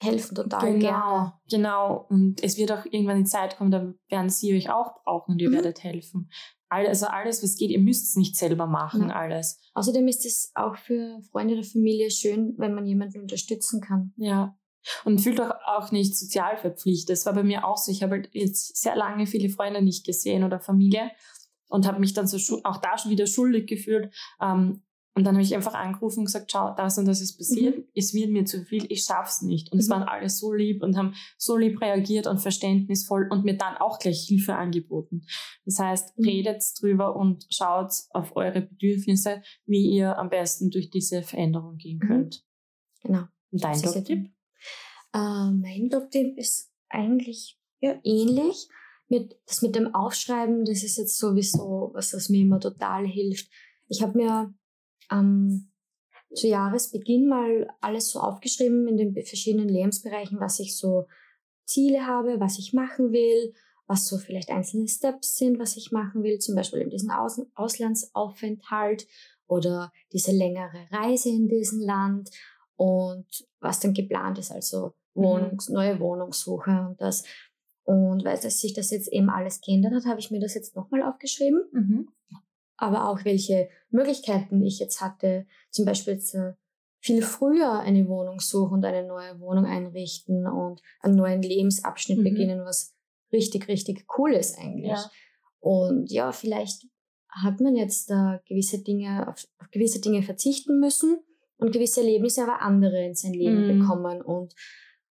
helfen 0.00 0.34
total 0.36 0.72
genau, 0.74 0.78
gerne. 0.80 1.32
genau. 1.50 2.06
Und 2.08 2.42
es 2.44 2.56
wird 2.56 2.70
auch 2.72 2.84
irgendwann 2.84 3.18
die 3.24 3.30
Zeit 3.30 3.56
kommen, 3.56 3.70
da 3.70 3.92
werden 4.08 4.28
sie 4.30 4.54
euch 4.54 4.70
auch 4.70 5.02
brauchen 5.02 5.32
und 5.32 5.40
ihr 5.42 5.50
Mhm. 5.50 5.54
werdet 5.54 5.82
helfen. 5.82 6.30
Also 6.68 7.06
alles, 7.06 7.42
was 7.42 7.56
geht, 7.56 7.70
ihr 7.70 7.78
müsst 7.78 8.08
es 8.10 8.16
nicht 8.16 8.36
selber 8.36 8.66
machen, 8.66 9.08
Ja. 9.08 9.14
alles. 9.16 9.58
Außerdem 9.74 10.06
ist 10.08 10.26
es 10.26 10.50
auch 10.54 10.76
für 10.76 11.20
Freunde 11.30 11.54
oder 11.54 11.62
Familie 11.62 12.10
schön, 12.10 12.54
wenn 12.58 12.74
man 12.74 12.84
jemanden 12.86 13.20
unterstützen 13.20 13.80
kann. 13.80 14.12
Ja. 14.16 14.56
Und 15.04 15.20
fühlt 15.20 15.40
euch 15.40 15.50
auch 15.66 15.90
nicht 15.92 16.16
sozial 16.16 16.56
verpflichtet. 16.56 17.10
Das 17.10 17.26
war 17.26 17.32
bei 17.34 17.42
mir 17.42 17.66
auch 17.66 17.76
so. 17.76 17.90
Ich 17.92 18.02
habe 18.02 18.16
halt 18.16 18.30
jetzt 18.32 18.76
sehr 18.76 18.96
lange 18.96 19.26
viele 19.26 19.48
Freunde 19.48 19.82
nicht 19.82 20.04
gesehen 20.06 20.44
oder 20.44 20.60
Familie 20.60 21.10
und 21.68 21.86
habe 21.86 22.00
mich 22.00 22.12
dann 22.14 22.26
so 22.26 22.60
auch 22.64 22.78
da 22.78 22.98
schon 22.98 23.10
wieder 23.10 23.26
schuldig 23.26 23.66
gefühlt. 23.66 24.12
Ähm, 24.40 24.82
und 25.16 25.22
dann 25.22 25.36
habe 25.36 25.44
ich 25.44 25.54
einfach 25.54 25.74
angerufen 25.74 26.18
und 26.20 26.24
gesagt, 26.24 26.50
schau, 26.50 26.74
das 26.76 26.98
und 26.98 27.04
das 27.06 27.20
ist 27.20 27.38
passiert. 27.38 27.86
Es 27.94 28.14
wird 28.14 28.30
mir 28.30 28.44
zu 28.46 28.64
viel, 28.64 28.84
ich 28.90 29.04
schaff's 29.04 29.42
nicht. 29.42 29.70
Und 29.72 29.78
es 29.78 29.86
Mhm. 29.86 29.92
waren 29.92 30.02
alle 30.02 30.28
so 30.28 30.52
lieb 30.52 30.82
und 30.82 30.96
haben 30.96 31.14
so 31.38 31.56
lieb 31.56 31.80
reagiert 31.80 32.26
und 32.26 32.38
verständnisvoll 32.40 33.28
und 33.30 33.44
mir 33.44 33.56
dann 33.56 33.76
auch 33.76 34.00
gleich 34.00 34.24
Hilfe 34.26 34.56
angeboten. 34.56 35.24
Das 35.64 35.78
heißt, 35.78 36.18
Mhm. 36.18 36.24
redet 36.24 36.64
drüber 36.80 37.14
und 37.14 37.46
schaut 37.48 37.92
auf 38.10 38.34
eure 38.34 38.62
Bedürfnisse, 38.62 39.40
wie 39.66 39.86
ihr 39.88 40.18
am 40.18 40.30
besten 40.30 40.70
durch 40.70 40.90
diese 40.90 41.22
Veränderung 41.22 41.76
gehen 41.76 42.00
Mhm. 42.02 42.06
könnt. 42.08 42.44
Genau. 43.02 43.22
Und 43.52 43.62
dein 43.62 43.80
Top-Tipp? 43.80 44.33
Äh, 45.14 45.50
mein 45.50 45.88
Top-Tipp 45.90 46.36
ist 46.36 46.70
eigentlich 46.88 47.58
ja, 47.80 47.98
ähnlich. 48.02 48.68
Mit, 49.08 49.36
das 49.46 49.62
mit 49.62 49.76
dem 49.76 49.94
Aufschreiben, 49.94 50.64
das 50.64 50.82
ist 50.82 50.96
jetzt 50.96 51.18
sowieso 51.18 51.90
was, 51.92 52.14
was 52.14 52.30
mir 52.30 52.40
immer 52.40 52.58
total 52.58 53.06
hilft. 53.06 53.50
Ich 53.86 54.02
habe 54.02 54.16
mir 54.16 54.54
ähm, 55.10 55.70
zu 56.34 56.48
Jahresbeginn 56.48 57.28
mal 57.28 57.68
alles 57.80 58.10
so 58.10 58.20
aufgeschrieben 58.20 58.88
in 58.88 58.96
den 58.96 59.12
verschiedenen 59.12 59.68
Lebensbereichen, 59.68 60.40
was 60.40 60.58
ich 60.58 60.76
so 60.76 61.06
Ziele 61.66 62.06
habe, 62.06 62.40
was 62.40 62.58
ich 62.58 62.72
machen 62.72 63.12
will, 63.12 63.52
was 63.86 64.06
so 64.06 64.16
vielleicht 64.16 64.50
einzelne 64.50 64.88
Steps 64.88 65.36
sind, 65.36 65.58
was 65.58 65.76
ich 65.76 65.92
machen 65.92 66.22
will, 66.22 66.38
zum 66.38 66.54
Beispiel 66.54 66.80
in 66.80 66.90
diesen 66.90 67.10
Aus 67.10 67.40
Auslandsaufenthalt 67.54 69.06
oder 69.46 69.92
diese 70.12 70.32
längere 70.32 70.88
Reise 70.90 71.28
in 71.28 71.46
diesem 71.46 71.80
Land 71.80 72.30
und 72.76 73.26
was 73.60 73.80
dann 73.80 73.92
geplant 73.92 74.38
ist, 74.38 74.50
also 74.50 74.94
Wohnungs 75.14 75.68
neue 75.68 75.98
Wohnungssuche 76.00 76.86
und 76.88 77.00
das. 77.00 77.24
Und 77.84 78.24
weil 78.24 78.40
sich 78.40 78.72
das 78.72 78.90
jetzt 78.90 79.08
eben 79.12 79.28
alles 79.30 79.60
geändert 79.60 79.92
hat, 79.94 80.06
habe 80.06 80.18
ich 80.20 80.30
mir 80.30 80.40
das 80.40 80.54
jetzt 80.54 80.74
nochmal 80.74 81.02
aufgeschrieben. 81.02 81.62
Mhm. 81.72 82.08
Aber 82.76 83.08
auch 83.08 83.24
welche 83.24 83.68
Möglichkeiten 83.90 84.62
ich 84.62 84.78
jetzt 84.78 85.00
hatte, 85.00 85.46
zum 85.70 85.84
Beispiel 85.84 86.14
jetzt, 86.14 86.34
äh, 86.34 86.54
viel 87.00 87.20
früher 87.22 87.80
eine 87.80 88.08
Wohnung 88.08 88.40
suchen 88.40 88.74
und 88.78 88.84
eine 88.86 89.06
neue 89.06 89.38
Wohnung 89.38 89.66
einrichten 89.66 90.46
und 90.46 90.80
einen 91.00 91.16
neuen 91.16 91.42
Lebensabschnitt 91.42 92.18
Mhm. 92.18 92.24
beginnen, 92.24 92.64
was 92.64 92.94
richtig, 93.30 93.68
richtig 93.68 94.06
cool 94.16 94.32
ist 94.32 94.58
eigentlich. 94.58 94.88
Ja. 94.88 95.10
Und 95.60 96.10
ja, 96.10 96.32
vielleicht 96.32 96.86
hat 97.28 97.60
man 97.60 97.76
jetzt 97.76 98.08
da 98.08 98.40
gewisse 98.48 98.82
Dinge, 98.82 99.28
auf, 99.28 99.46
auf 99.58 99.70
gewisse 99.70 100.00
Dinge 100.00 100.22
verzichten 100.22 100.80
müssen 100.80 101.18
und 101.58 101.72
gewisse 101.72 102.00
Erlebnisse 102.00 102.42
aber 102.42 102.62
andere 102.62 103.04
in 103.04 103.14
sein 103.14 103.34
Leben 103.34 103.66
Mhm. 103.66 103.80
bekommen 103.80 104.22
und 104.22 104.54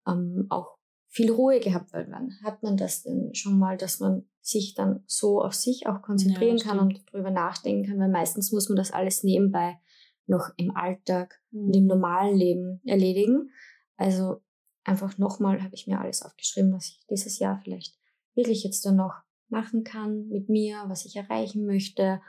ähm, 0.06 0.46
auch 0.50 0.76
viel 1.08 1.30
Ruhe 1.30 1.60
gehabt, 1.60 1.92
weil 1.92 2.06
wann 2.10 2.32
hat 2.42 2.62
man 2.62 2.76
das 2.76 3.02
denn 3.02 3.34
schon 3.34 3.58
mal, 3.58 3.76
dass 3.76 4.00
man 4.00 4.28
sich 4.40 4.74
dann 4.74 5.02
so 5.06 5.40
auf 5.40 5.54
sich 5.54 5.86
auch 5.86 6.02
konzentrieren 6.02 6.58
Ja, 6.58 6.64
kann 6.64 6.78
und 6.78 7.10
drüber 7.10 7.30
nachdenken 7.30 7.88
kann, 7.88 7.98
weil 7.98 8.10
meistens 8.10 8.52
muss 8.52 8.68
man 8.68 8.76
das 8.76 8.92
alles 8.92 9.22
nebenbei 9.22 9.78
noch 10.26 10.50
im 10.56 10.76
Alltag 10.76 11.40
und 11.52 11.74
im 11.74 11.86
normalen 11.86 12.36
Leben 12.36 12.80
erledigen. 12.84 13.50
Also 13.96 14.42
einfach 14.84 15.18
nochmal 15.18 15.62
habe 15.62 15.74
ich 15.74 15.86
mir 15.86 16.00
alles 16.00 16.22
aufgeschrieben, 16.22 16.72
was 16.72 16.88
ich 16.88 17.06
dieses 17.08 17.38
Jahr 17.38 17.60
vielleicht 17.62 17.96
wirklich 18.34 18.64
jetzt 18.64 18.84
dann 18.84 18.96
noch 18.96 19.14
machen 19.48 19.84
kann 19.84 20.28
mit 20.28 20.48
mir, 20.48 20.84
was 20.88 21.04
ich 21.04 21.16
erreichen 21.16 21.64
möchte. 21.64 22.20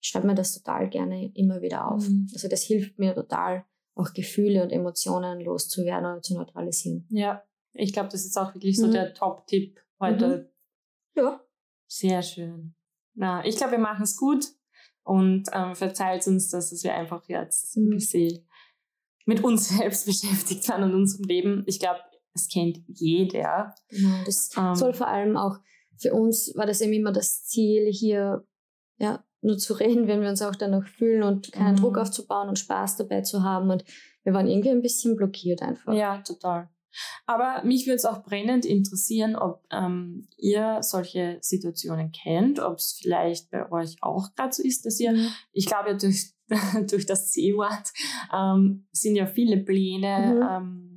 Schreibe 0.00 0.26
mir 0.26 0.34
das 0.34 0.52
total 0.54 0.88
gerne 0.90 1.32
immer 1.34 1.62
wieder 1.62 1.90
auf. 1.90 2.08
Mhm. 2.08 2.28
Also 2.32 2.48
das 2.48 2.62
hilft 2.62 2.98
mir 2.98 3.14
total, 3.14 3.64
auch 3.94 4.12
Gefühle 4.14 4.62
und 4.62 4.70
Emotionen 4.70 5.40
loszuwerden 5.40 6.06
oder 6.06 6.22
zu 6.22 6.34
neutralisieren. 6.34 7.06
Ja, 7.10 7.42
ich 7.74 7.92
glaube, 7.92 8.08
das 8.10 8.24
ist 8.24 8.36
auch 8.36 8.54
wirklich 8.54 8.76
so 8.78 8.86
Mhm. 8.86 8.92
der 8.92 9.14
Top-Tipp 9.14 9.80
heute. 10.00 10.52
Ja. 11.14 11.40
Sehr 11.86 12.22
schön. 12.22 12.74
Na, 13.14 13.44
ich 13.44 13.56
glaube, 13.56 13.72
wir 13.72 13.78
machen 13.78 14.02
es 14.04 14.16
gut 14.16 14.46
und 15.04 15.44
ähm, 15.52 15.74
verzeiht 15.74 16.26
uns, 16.26 16.48
dass 16.48 16.72
wir 16.82 16.94
einfach 16.94 17.28
jetzt 17.28 17.76
ein 17.76 17.84
Mhm. 17.86 17.90
bisschen 17.90 18.48
mit 19.26 19.44
uns 19.44 19.68
selbst 19.78 20.06
beschäftigt 20.06 20.66
waren 20.68 20.84
und 20.84 20.94
unserem 20.94 21.24
Leben. 21.26 21.64
Ich 21.66 21.78
glaube, 21.78 22.00
es 22.34 22.48
kennt 22.48 22.78
jeder. 22.88 23.74
Genau. 23.88 24.24
Das 24.24 24.50
Ähm, 24.56 24.74
soll 24.74 24.94
vor 24.94 25.08
allem 25.08 25.36
auch 25.36 25.58
für 25.98 26.14
uns 26.14 26.52
war 26.56 26.66
das 26.66 26.80
eben 26.80 26.94
immer 26.94 27.12
das 27.12 27.44
Ziel, 27.44 27.90
hier 27.92 28.44
ja, 28.98 29.22
nur 29.42 29.58
zu 29.58 29.74
reden, 29.74 30.06
wenn 30.06 30.22
wir 30.22 30.28
uns 30.28 30.40
auch 30.40 30.54
dann 30.54 30.70
noch 30.70 30.86
fühlen 30.86 31.22
und 31.22 31.52
keinen 31.52 31.74
Mhm. 31.74 31.80
Druck 31.80 31.98
aufzubauen 31.98 32.48
und 32.48 32.58
Spaß 32.58 32.96
dabei 32.96 33.22
zu 33.22 33.42
haben. 33.42 33.70
Und 33.70 33.84
wir 34.22 34.32
waren 34.32 34.46
irgendwie 34.46 34.70
ein 34.70 34.82
bisschen 34.82 35.16
blockiert 35.16 35.62
einfach. 35.62 35.92
Ja, 35.92 36.18
total. 36.18 36.68
Aber 37.26 37.62
mich 37.64 37.86
würde 37.86 37.96
es 37.96 38.04
auch 38.04 38.22
brennend 38.22 38.64
interessieren, 38.64 39.34
ob 39.34 39.64
ähm, 39.70 40.28
ihr 40.36 40.78
solche 40.82 41.38
Situationen 41.40 42.12
kennt, 42.12 42.60
ob 42.60 42.76
es 42.76 42.98
vielleicht 43.00 43.50
bei 43.50 43.70
euch 43.70 43.96
auch 44.00 44.34
gerade 44.36 44.52
so 44.52 44.62
ist, 44.62 44.84
dass 44.84 45.00
ihr, 45.00 45.12
mhm. 45.12 45.28
ich 45.52 45.66
glaube, 45.66 45.96
durch, 45.96 46.32
durch 46.90 47.06
das 47.06 47.30
C-Wort 47.30 47.92
ähm, 48.32 48.86
sind 48.92 49.16
ja 49.16 49.26
viele 49.26 49.56
Pläne, 49.58 50.34
mhm. 50.34 50.42
ähm, 50.50 50.91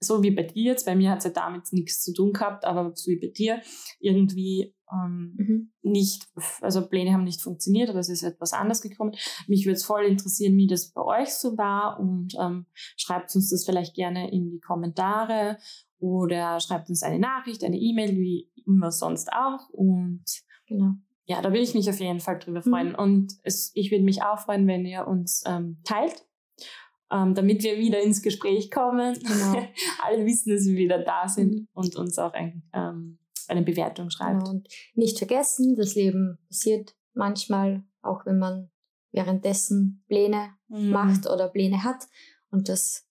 so 0.00 0.22
wie 0.22 0.30
bei 0.30 0.42
dir 0.42 0.72
jetzt, 0.72 0.86
bei 0.86 0.96
mir 0.96 1.10
hat 1.10 1.18
es 1.18 1.24
ja 1.24 1.30
damit 1.30 1.72
nichts 1.72 2.02
zu 2.02 2.12
tun 2.14 2.32
gehabt, 2.32 2.64
aber 2.64 2.92
so 2.94 3.10
wie 3.10 3.20
bei 3.20 3.28
dir, 3.28 3.60
irgendwie 4.00 4.74
ähm, 4.92 5.34
mhm. 5.36 5.72
nicht, 5.82 6.26
also 6.62 6.88
Pläne 6.88 7.12
haben 7.12 7.24
nicht 7.24 7.42
funktioniert 7.42 7.90
oder 7.90 8.00
es 8.00 8.08
ist 8.08 8.22
etwas 8.22 8.52
anders 8.52 8.80
gekommen. 8.80 9.12
Mich 9.46 9.66
würde 9.66 9.74
es 9.74 9.84
voll 9.84 10.04
interessieren, 10.04 10.56
wie 10.56 10.66
das 10.66 10.92
bei 10.92 11.02
euch 11.02 11.34
so 11.34 11.56
war 11.56 12.00
und 12.00 12.34
ähm, 12.40 12.66
schreibt 12.96 13.34
uns 13.36 13.50
das 13.50 13.64
vielleicht 13.64 13.94
gerne 13.94 14.32
in 14.32 14.50
die 14.50 14.60
Kommentare 14.60 15.58
oder 15.98 16.58
schreibt 16.60 16.88
uns 16.88 17.02
eine 17.02 17.18
Nachricht, 17.18 17.62
eine 17.62 17.78
E-Mail, 17.78 18.16
wie 18.16 18.50
immer 18.66 18.90
sonst 18.90 19.30
auch 19.32 19.68
und 19.70 20.24
genau. 20.66 20.94
Ja, 21.26 21.40
da 21.42 21.52
will 21.52 21.60
ich 21.60 21.74
mich 21.74 21.88
auf 21.88 22.00
jeden 22.00 22.18
Fall 22.18 22.40
drüber 22.40 22.60
freuen. 22.60 22.88
Mhm. 22.88 22.94
Und 22.96 23.34
es, 23.44 23.70
ich 23.74 23.92
würde 23.92 24.02
mich 24.02 24.22
auch 24.22 24.40
freuen, 24.40 24.66
wenn 24.66 24.84
ihr 24.84 25.06
uns 25.06 25.44
ähm, 25.46 25.78
teilt, 25.84 26.26
ähm, 27.10 27.34
damit 27.34 27.62
wir 27.62 27.78
wieder 27.78 28.00
ins 28.02 28.22
Gespräch 28.22 28.70
kommen. 28.70 29.14
Genau. 29.14 29.66
Alle 30.04 30.24
wissen, 30.24 30.54
dass 30.54 30.64
wir 30.64 30.76
wieder 30.76 31.02
da 31.02 31.28
sind 31.28 31.54
mhm. 31.54 31.68
und 31.72 31.96
uns 31.96 32.18
auch 32.18 32.32
ein, 32.32 32.62
ähm, 32.72 33.18
eine 33.48 33.62
Bewertung 33.62 34.10
schreibt. 34.10 34.40
Genau. 34.40 34.50
Und 34.50 34.68
nicht 34.94 35.18
vergessen, 35.18 35.76
das 35.76 35.94
Leben 35.94 36.38
passiert 36.48 36.94
manchmal, 37.14 37.84
auch 38.02 38.26
wenn 38.26 38.38
man 38.38 38.70
währenddessen 39.12 40.04
Pläne 40.08 40.50
mhm. 40.68 40.90
macht 40.90 41.26
oder 41.26 41.48
Pläne 41.48 41.82
hat. 41.82 42.06
Und 42.50 42.68
das 42.68 43.08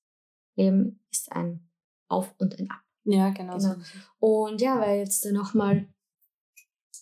Leben 0.56 1.02
ist 1.12 1.32
ein 1.32 1.70
Auf 2.08 2.34
und 2.38 2.58
ein 2.60 2.70
Ab. 2.70 2.82
Ja, 3.04 3.30
genau. 3.30 3.58
genau. 3.58 3.76
So. 3.76 3.76
Und 4.20 4.62
ja, 4.62 4.80
weil 4.80 5.00
jetzt 5.00 5.26
nochmal 5.32 5.88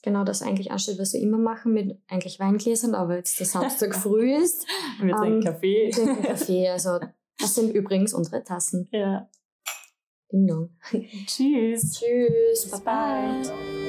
genau 0.08 0.24
das 0.24 0.41
eigentlich 0.41 0.72
ansteht, 0.72 1.00
was 1.00 1.13
wir 1.13 1.22
immer 1.22 1.38
machen 1.38 1.74
mit 1.74 2.02
eigentlich 2.08 2.39
Weingläsern, 2.39 2.96
aber 2.96 3.17
jetzt 3.17 3.39
der 3.39 3.46
Samstag 3.46 3.96
früh 4.02 4.34
ist. 4.36 4.65
wir 5.02 5.15
trinken 5.15 5.38
ähm, 5.38 5.43
Kaffee. 5.43 5.88
Wir 5.88 5.91
trinken 5.91 6.24
Kaffee. 6.24 6.70
Also 6.70 7.00
das 7.38 7.56
sind 7.56 7.74
übrigens 7.74 8.13
unsere 8.13 8.43
Tassen. 8.43 8.88
Ja. 8.91 9.30
Ding 10.32 10.48
dong. 10.48 10.70
Tschüss. 11.26 12.00
Tschüss. 12.00 12.72
Bye 12.72 12.82
bye. 13.43 13.87